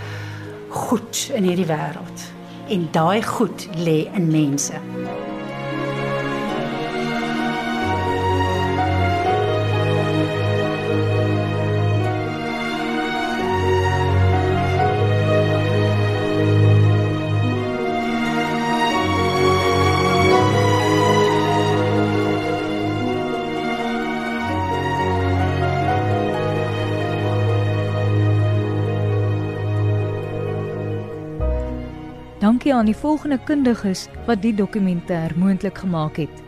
goed 0.76 1.30
in 1.34 1.48
hierdie 1.48 1.70
wêreld 1.70 2.26
en 2.68 2.88
daai 2.92 3.22
goed 3.24 3.68
lê 3.80 4.00
in 4.18 4.28
mense. 4.32 4.80
Aan 32.76 32.90
die 32.90 32.98
volgende 32.98 33.38
kundiges 33.48 34.08
wat 34.28 34.42
die 34.44 34.54
dokumentêr 34.54 35.34
moontlik 35.40 35.78
gemaak 35.78 36.18
het. 36.20 36.42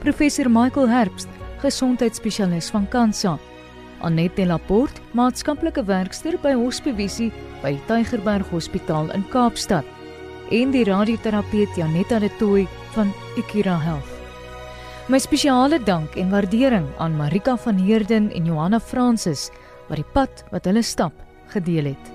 Professor 0.00 0.48
Michael 0.50 0.88
Herbst, 0.88 1.28
gesondheidsspesialis 1.60 2.70
van 2.72 2.88
Kansa. 2.88 3.38
Annette 4.04 4.46
Laporte, 4.46 5.00
maatskaplike 5.12 5.84
werkster 5.84 6.36
by 6.42 6.54
Hospivisie 6.56 7.30
by 7.62 7.76
Tygerberg 7.88 8.48
Hospitaal 8.52 9.12
in 9.12 9.24
Kaapstad. 9.32 9.84
En 10.50 10.72
die 10.74 10.84
radioterapeut 10.84 11.76
Janetta 11.76 12.18
de 12.18 12.30
Tooy 12.38 12.66
van 12.96 13.12
Ikira 13.36 13.78
Health. 13.80 14.10
My 15.08 15.20
spesiale 15.20 15.82
dank 15.84 16.16
en 16.16 16.30
waardering 16.32 16.88
aan 16.98 17.16
Marika 17.16 17.56
van 17.56 17.76
Heerden 17.76 18.32
en 18.32 18.44
Johanna 18.44 18.80
Francis 18.80 19.50
wat 19.88 20.00
die 20.00 20.10
pad 20.12 20.44
wat 20.50 20.64
hulle 20.64 20.82
stap 20.82 21.12
gedeel 21.52 21.92
het. 21.92 22.13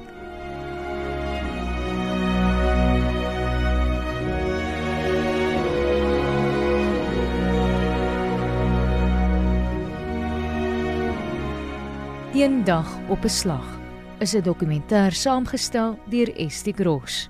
Een 12.39 12.63
dag 12.63 12.97
op 13.10 13.23
'n 13.23 13.28
slag 13.28 13.80
is 14.19 14.34
'n 14.34 14.41
dokumentêr 14.41 15.12
saamgestel 15.12 15.99
deur 16.10 16.36
Estie 16.36 16.73
Gross. 16.73 17.30